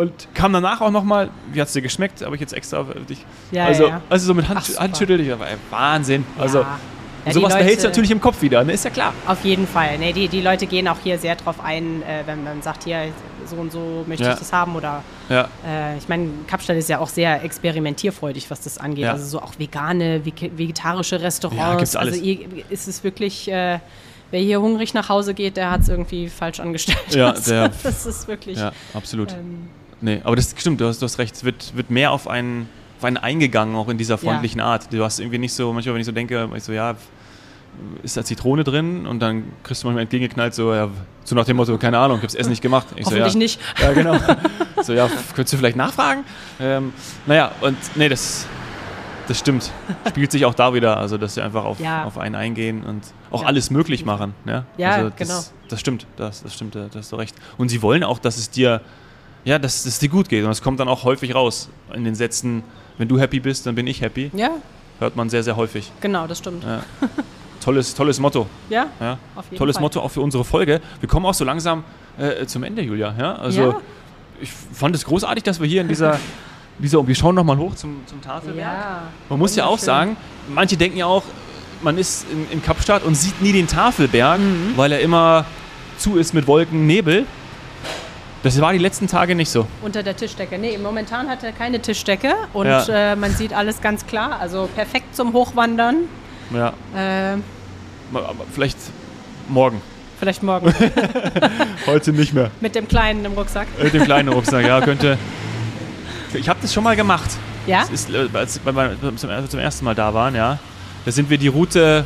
und 0.00 0.12
kam 0.34 0.52
danach 0.52 0.80
auch 0.80 0.90
nochmal, 0.90 1.30
wie 1.52 1.60
hat 1.60 1.68
es 1.68 1.72
dir 1.72 1.80
geschmeckt? 1.82 2.24
Habe 2.24 2.34
ich 2.34 2.40
jetzt 2.40 2.52
extra 2.52 2.84
für 2.84 2.98
dich. 3.00 3.24
Ja, 3.52 3.66
also, 3.66 3.88
ja. 3.88 4.00
also 4.10 4.26
so 4.26 4.34
mit 4.34 4.48
Hand, 4.48 4.60
Ach. 4.76 4.80
Handschüttel, 4.80 5.20
ich 5.20 5.28
ey, 5.28 5.36
Wahnsinn. 5.70 6.26
Also 6.38 6.60
ja. 6.62 6.78
Sowas 7.32 7.54
behältst 7.54 7.78
du 7.78 7.86
Leute- 7.86 7.88
natürlich 7.88 8.10
im 8.10 8.20
Kopf 8.20 8.42
wieder, 8.42 8.62
ne? 8.64 8.72
ist 8.74 8.84
ja 8.84 8.90
klar. 8.90 9.14
Auf 9.26 9.42
jeden 9.44 9.66
Fall. 9.66 9.96
Nee, 9.98 10.12
die, 10.12 10.28
die 10.28 10.42
Leute 10.42 10.66
gehen 10.66 10.86
auch 10.88 10.98
hier 11.02 11.16
sehr 11.18 11.36
drauf 11.36 11.54
ein, 11.64 12.02
äh, 12.02 12.22
wenn 12.26 12.44
man 12.44 12.60
sagt, 12.60 12.84
hier, 12.84 13.04
so 13.46 13.56
und 13.56 13.72
so 13.72 14.04
möchte 14.06 14.24
Ja. 14.24 14.32
ich 14.32 14.38
das 14.38 14.52
haben 14.52 14.74
oder 14.76 15.02
Ja, 15.28 15.48
äh, 15.66 15.96
ich 15.98 16.08
meine, 16.08 16.28
Kapstadt 16.46 16.76
ist 16.76 16.88
ja 16.88 16.98
auch 16.98 17.08
sehr 17.08 17.42
experimentierfreudig, 17.44 18.50
was 18.50 18.60
das 18.60 18.78
angeht. 18.78 19.04
Ja. 19.04 19.12
Also 19.12 19.24
so 19.26 19.40
auch 19.42 19.58
vegane, 19.58 20.20
vege- 20.24 20.50
vegetarische 20.56 21.20
Restaurants. 21.20 21.58
Ja, 21.60 21.76
gibt's 21.76 21.96
alles. 21.96 22.14
Also 22.20 22.24
ist 22.70 22.88
es 22.88 23.04
wirklich, 23.04 23.48
äh, 23.50 23.78
wer 24.30 24.40
hier 24.40 24.60
hungrig 24.60 24.94
nach 24.94 25.08
Hause 25.08 25.34
geht, 25.34 25.56
der 25.56 25.70
hat 25.70 25.80
es 25.82 25.88
irgendwie 25.88 26.28
falsch 26.28 26.60
angestellt. 26.60 26.98
Ja, 27.14 27.30
Also, 27.30 27.50
der- 27.52 27.70
das 27.82 28.06
ist 28.06 28.28
wirklich. 28.28 28.58
ja, 28.58 28.72
absolut. 28.92 29.32
Ähm, 29.32 29.68
Nee, 30.00 30.20
aber 30.22 30.36
das 30.36 30.54
stimmt, 30.58 30.80
du 30.82 30.86
hast, 30.86 31.00
du 31.00 31.04
hast 31.06 31.18
recht. 31.18 31.34
Es 31.34 31.44
wird, 31.44 31.74
wird 31.76 31.88
mehr 31.90 32.10
auf 32.12 32.28
einen, 32.28 32.68
auf 32.98 33.04
einen 33.04 33.16
eingegangen, 33.16 33.74
auch 33.74 33.88
in 33.88 33.96
dieser 33.96 34.18
freundlichen 34.18 34.60
Art. 34.60 34.92
Du 34.92 35.02
hast 35.02 35.18
irgendwie 35.18 35.38
nicht 35.38 35.54
so, 35.54 35.72
manchmal, 35.72 35.94
wenn 35.94 36.00
ich 36.00 36.06
so 36.06 36.12
denke, 36.12 36.46
ich 36.54 36.62
so, 36.62 36.72
ja, 36.72 36.94
ist 38.02 38.16
da 38.16 38.24
Zitrone 38.24 38.64
drin? 38.64 39.06
Und 39.06 39.20
dann 39.20 39.44
kriegst 39.62 39.82
du 39.82 39.86
manchmal 39.86 40.02
entgegengeknallt, 40.02 40.54
so, 40.54 40.72
ja, 40.74 40.88
so 41.24 41.34
nach 41.34 41.44
dem 41.44 41.56
Motto, 41.56 41.76
keine 41.78 41.98
Ahnung, 41.98 42.16
ich 42.18 42.22
habe 42.22 42.26
das 42.28 42.34
Essen 42.34 42.50
nicht 42.50 42.62
gemacht. 42.62 42.86
Ich 42.96 43.04
so, 43.04 43.10
hoffentlich 43.12 43.32
ja, 43.34 43.38
nicht. 43.38 43.60
Ja, 43.80 43.92
genau. 43.92 44.16
so, 44.82 44.92
ja, 44.92 45.08
könntest 45.34 45.52
du 45.54 45.56
vielleicht 45.58 45.76
nachfragen? 45.76 46.24
Ähm, 46.60 46.92
naja, 47.26 47.52
und 47.60 47.76
nee, 47.96 48.08
das, 48.08 48.46
das 49.26 49.38
stimmt. 49.38 49.70
Spiegelt 50.08 50.32
sich 50.32 50.44
auch 50.44 50.54
da 50.54 50.74
wieder, 50.74 50.96
also 50.98 51.16
dass 51.16 51.34
sie 51.34 51.40
einfach 51.42 51.64
auf, 51.64 51.80
Ja. 51.80 52.04
auf 52.04 52.18
einen 52.18 52.34
eingehen 52.34 52.84
und 52.84 53.02
auch 53.30 53.42
Ja. 53.42 53.48
alles 53.48 53.70
möglich 53.70 54.04
machen. 54.04 54.34
Ja, 54.44 54.64
Ja, 54.76 54.90
also 54.92 55.10
das, 55.10 55.18
genau. 55.28 55.40
Das 55.70 55.80
stimmt, 55.80 56.06
das, 56.16 56.42
das 56.42 56.52
stimmt, 56.54 56.74
da 56.74 56.88
da 56.92 56.98
hast 56.98 57.10
du 57.10 57.16
recht. 57.16 57.34
Und 57.56 57.70
sie 57.70 57.80
wollen 57.80 58.04
auch, 58.04 58.18
dass 58.18 58.36
es 58.36 58.50
dir, 58.50 58.82
ja, 59.44 59.58
dass 59.58 59.86
es 59.86 59.98
dir 59.98 60.08
gut 60.10 60.28
geht. 60.28 60.42
Und 60.42 60.48
das 60.50 60.60
kommt 60.62 60.78
dann 60.78 60.88
auch 60.88 61.04
häufig 61.04 61.34
raus 61.34 61.70
in 61.94 62.04
den 62.04 62.14
Sätzen, 62.14 62.62
wenn 62.98 63.08
du 63.08 63.18
happy 63.18 63.40
bist, 63.40 63.66
dann 63.66 63.74
bin 63.74 63.86
ich 63.86 64.00
happy. 64.02 64.30
Ja, 64.34 64.50
Hört 65.00 65.16
man 65.16 65.28
sehr, 65.28 65.42
sehr 65.42 65.56
häufig. 65.56 65.90
genau, 66.00 66.26
das 66.28 66.38
stimmt. 66.38 66.62
Ja. 66.62 66.82
Tolles, 67.64 67.94
tolles 67.94 68.20
Motto. 68.20 68.46
Ja, 68.68 68.86
Ja. 69.00 69.18
Tolles 69.56 69.76
Fall. 69.76 69.82
Motto 69.82 70.00
auch 70.00 70.10
für 70.10 70.20
unsere 70.20 70.44
Folge. 70.44 70.80
Wir 71.00 71.08
kommen 71.08 71.24
auch 71.26 71.34
so 71.34 71.44
langsam 71.44 71.82
äh, 72.18 72.44
zum 72.46 72.62
Ende, 72.62 72.82
Julia. 72.82 73.14
Ja? 73.18 73.34
Also 73.36 73.60
Ja. 73.62 73.76
ich 74.40 74.50
fand 74.52 74.94
es 74.94 75.04
großartig, 75.04 75.42
dass 75.44 75.60
wir 75.60 75.66
hier 75.66 75.80
in 75.80 75.88
dieser, 75.88 76.18
dieser 76.78 77.06
wir 77.06 77.14
schauen 77.14 77.34
nochmal 77.34 77.56
hoch 77.56 77.74
zum, 77.74 78.02
zum 78.06 78.20
Tafelberg. 78.20 78.58
Ja. 78.66 79.02
Man 79.28 79.38
muss 79.38 79.56
ja 79.56 79.64
auch 79.66 79.78
sagen, 79.78 80.16
manche 80.48 80.76
denken 80.76 80.98
ja 80.98 81.06
auch, 81.06 81.22
man 81.82 81.96
ist 81.98 82.26
in, 82.30 82.50
in 82.50 82.62
Kapstadt 82.62 83.02
und 83.02 83.14
sieht 83.14 83.40
nie 83.40 83.52
den 83.52 83.66
Tafelberg, 83.66 84.38
Mhm. 84.40 84.72
weil 84.76 84.92
er 84.92 85.00
immer 85.00 85.44
zu 85.98 86.16
ist 86.16 86.34
mit 86.34 86.46
Wolken, 86.46 86.86
Nebel. 86.86 87.24
Das 88.42 88.60
war 88.60 88.72
die 88.74 88.78
letzten 88.78 89.06
Tage 89.06 89.34
nicht 89.34 89.48
so. 89.48 89.66
Unter 89.80 90.02
der 90.02 90.14
Tischdecke. 90.16 90.58
Nee, 90.58 90.76
momentan 90.76 91.28
hat 91.30 91.42
er 91.42 91.52
keine 91.52 91.80
Tischdecke 91.80 92.34
und 92.52 92.66
Ja. 92.66 93.12
äh, 93.12 93.16
man 93.16 93.30
sieht 93.32 93.54
alles 93.54 93.80
ganz 93.80 94.06
klar. 94.06 94.38
Also 94.38 94.68
perfekt 94.74 95.16
zum 95.16 95.32
Hochwandern. 95.32 95.96
Ja, 96.52 96.74
Äh, 96.94 97.38
vielleicht 98.52 98.78
morgen. 99.48 99.80
vielleicht 100.18 100.42
morgen 100.42 100.72
Heute 101.86 102.12
nicht 102.12 102.32
mehr. 102.34 102.50
mit 102.60 102.74
dem 102.74 102.88
Kleinen 102.88 103.24
im 103.24 103.32
Rucksack. 103.32 103.66
Mit 103.82 103.92
dem 103.94 104.04
kleinen 104.04 104.28
Rucksack, 104.28 104.64
ja, 104.66 104.80
könnte. 104.80 105.18
Ich 106.32 106.48
habe 106.48 106.58
das 106.62 106.72
schon 106.74 106.84
mal 106.84 106.96
gemacht. 106.96 107.30
Ja? 107.66 107.80
Das 107.82 107.90
ist, 107.90 108.10
äh, 108.10 108.28
als 108.32 108.60
wir 108.64 108.96
zum, 109.00 109.16
zum 109.48 109.60
ersten 109.60 109.84
Mal 109.84 109.94
da 109.94 110.12
waren, 110.14 110.34
ja. 110.34 110.58
Da 111.04 111.10
sind 111.12 111.30
wir 111.30 111.38
die 111.38 111.48
Route. 111.48 112.04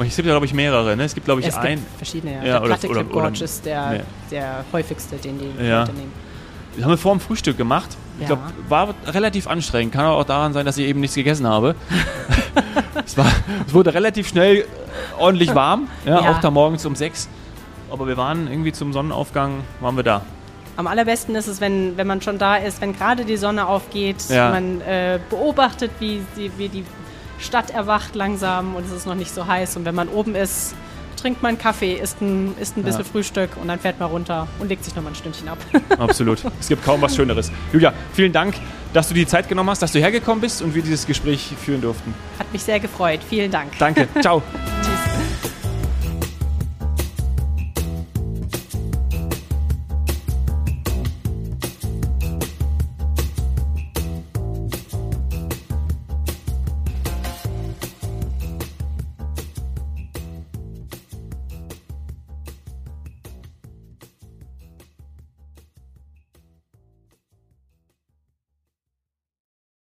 Es 0.00 0.14
gibt 0.14 0.26
ja, 0.26 0.32
glaube 0.32 0.46
ich, 0.46 0.54
mehrere. 0.54 0.96
Ne? 0.96 1.04
Es 1.04 1.14
gibt, 1.14 1.24
glaube 1.24 1.40
ich, 1.40 1.46
Es 1.48 1.56
ein. 1.56 1.76
gibt 1.76 1.96
verschiedene. 1.96 2.34
Ja. 2.34 2.38
Ja, 2.38 2.42
der 2.44 2.60
oder- 2.60 2.68
Platte 2.68 2.88
oder- 2.88 3.00
Clip 3.00 3.12
Gorge 3.12 3.28
oder- 3.28 3.44
ist 3.44 3.66
der, 3.66 3.90
nee. 3.90 4.00
der 4.30 4.64
häufigste, 4.72 5.16
den 5.16 5.38
die 5.38 5.64
Ja. 5.66 5.80
Leute 5.80 5.92
nehmen. 5.94 6.12
Das 6.78 6.84
haben 6.84 6.92
wir 6.92 6.98
vor 6.98 7.12
dem 7.12 7.18
Frühstück 7.20 7.56
gemacht. 7.56 7.88
Ich 8.20 8.26
glaube, 8.26 8.42
war 8.68 8.94
relativ 9.06 9.48
anstrengend. 9.48 9.92
Kann 9.92 10.04
aber 10.04 10.16
auch 10.16 10.24
daran 10.24 10.52
sein, 10.52 10.64
dass 10.64 10.78
ich 10.78 10.86
eben 10.86 11.00
nichts 11.00 11.16
gegessen 11.16 11.46
habe. 11.46 11.74
es, 13.04 13.16
war, 13.16 13.26
es 13.66 13.74
wurde 13.74 13.92
relativ 13.94 14.28
schnell 14.28 14.58
äh, 14.58 14.64
ordentlich 15.18 15.54
warm. 15.56 15.88
Ja, 16.04 16.20
Ja. 16.22 16.30
Auch 16.30 16.38
da 16.38 16.50
morgens 16.52 16.86
um 16.86 16.94
sechs. 16.94 17.28
Aber 17.90 18.06
wir 18.06 18.16
waren 18.16 18.48
irgendwie 18.48 18.70
zum 18.72 18.92
Sonnenaufgang, 18.92 19.64
waren 19.80 19.96
wir 19.96 20.04
da. 20.04 20.22
Am 20.76 20.86
allerbesten 20.86 21.34
ist 21.34 21.48
es, 21.48 21.60
wenn, 21.60 21.96
wenn 21.96 22.06
man 22.06 22.22
schon 22.22 22.38
da 22.38 22.54
ist, 22.56 22.80
wenn 22.80 22.92
gerade 22.92 23.24
die 23.24 23.36
Sonne 23.36 23.66
aufgeht, 23.66 24.16
Ja. 24.28 24.50
man 24.50 24.80
äh, 24.82 25.18
beobachtet, 25.30 25.90
wie, 25.98 26.22
wie 26.56 26.68
die 26.68 26.84
Stadt 27.40 27.70
erwacht 27.70 28.14
langsam 28.14 28.76
und 28.76 28.86
es 28.86 28.92
ist 28.92 29.04
noch 29.06 29.16
nicht 29.16 29.34
so 29.34 29.48
heiß. 29.48 29.76
Und 29.76 29.84
wenn 29.84 29.96
man 29.96 30.08
oben 30.08 30.36
ist, 30.36 30.74
trinkt 31.20 31.42
man 31.42 31.58
Kaffee, 31.58 31.94
isst 31.94 32.20
ein, 32.20 32.54
isst 32.60 32.76
ein 32.76 32.82
bisschen 32.82 33.02
Ja. 33.02 33.06
Frühstück 33.10 33.50
und 33.60 33.68
dann 33.68 33.78
fährt 33.78 33.98
man 34.00 34.08
runter 34.10 34.48
und 34.58 34.68
legt 34.68 34.84
sich 34.84 34.94
nochmal 34.94 35.12
ein 35.12 35.16
Stündchen 35.16 35.48
ab. 35.48 35.58
Absolut. 35.98 36.42
es 36.60 36.68
gibt 36.68 36.84
kaum 36.84 37.00
was 37.02 37.14
Schöneres. 37.16 37.50
Julia, 37.72 37.92
vielen 38.12 38.32
Dank, 38.32 38.54
dass 38.92 39.08
du 39.08 39.14
die 39.14 39.26
Zeit 39.26 39.48
genommen 39.48 39.70
hast, 39.70 39.82
dass 39.82 39.92
du 39.92 39.98
hergekommen 39.98 40.40
bist 40.40 40.62
und 40.62 40.74
wir 40.74 40.82
dieses 40.82 41.06
Gespräch 41.06 41.52
führen 41.62 41.80
durften. 41.80 42.14
Hat 42.38 42.52
mich 42.52 42.62
sehr 42.62 42.80
gefreut. 42.80 43.20
Vielen 43.28 43.50
Dank. 43.50 43.72
Danke. 43.78 44.08
Ciao. 44.20 44.42
Ciao. 44.82 44.87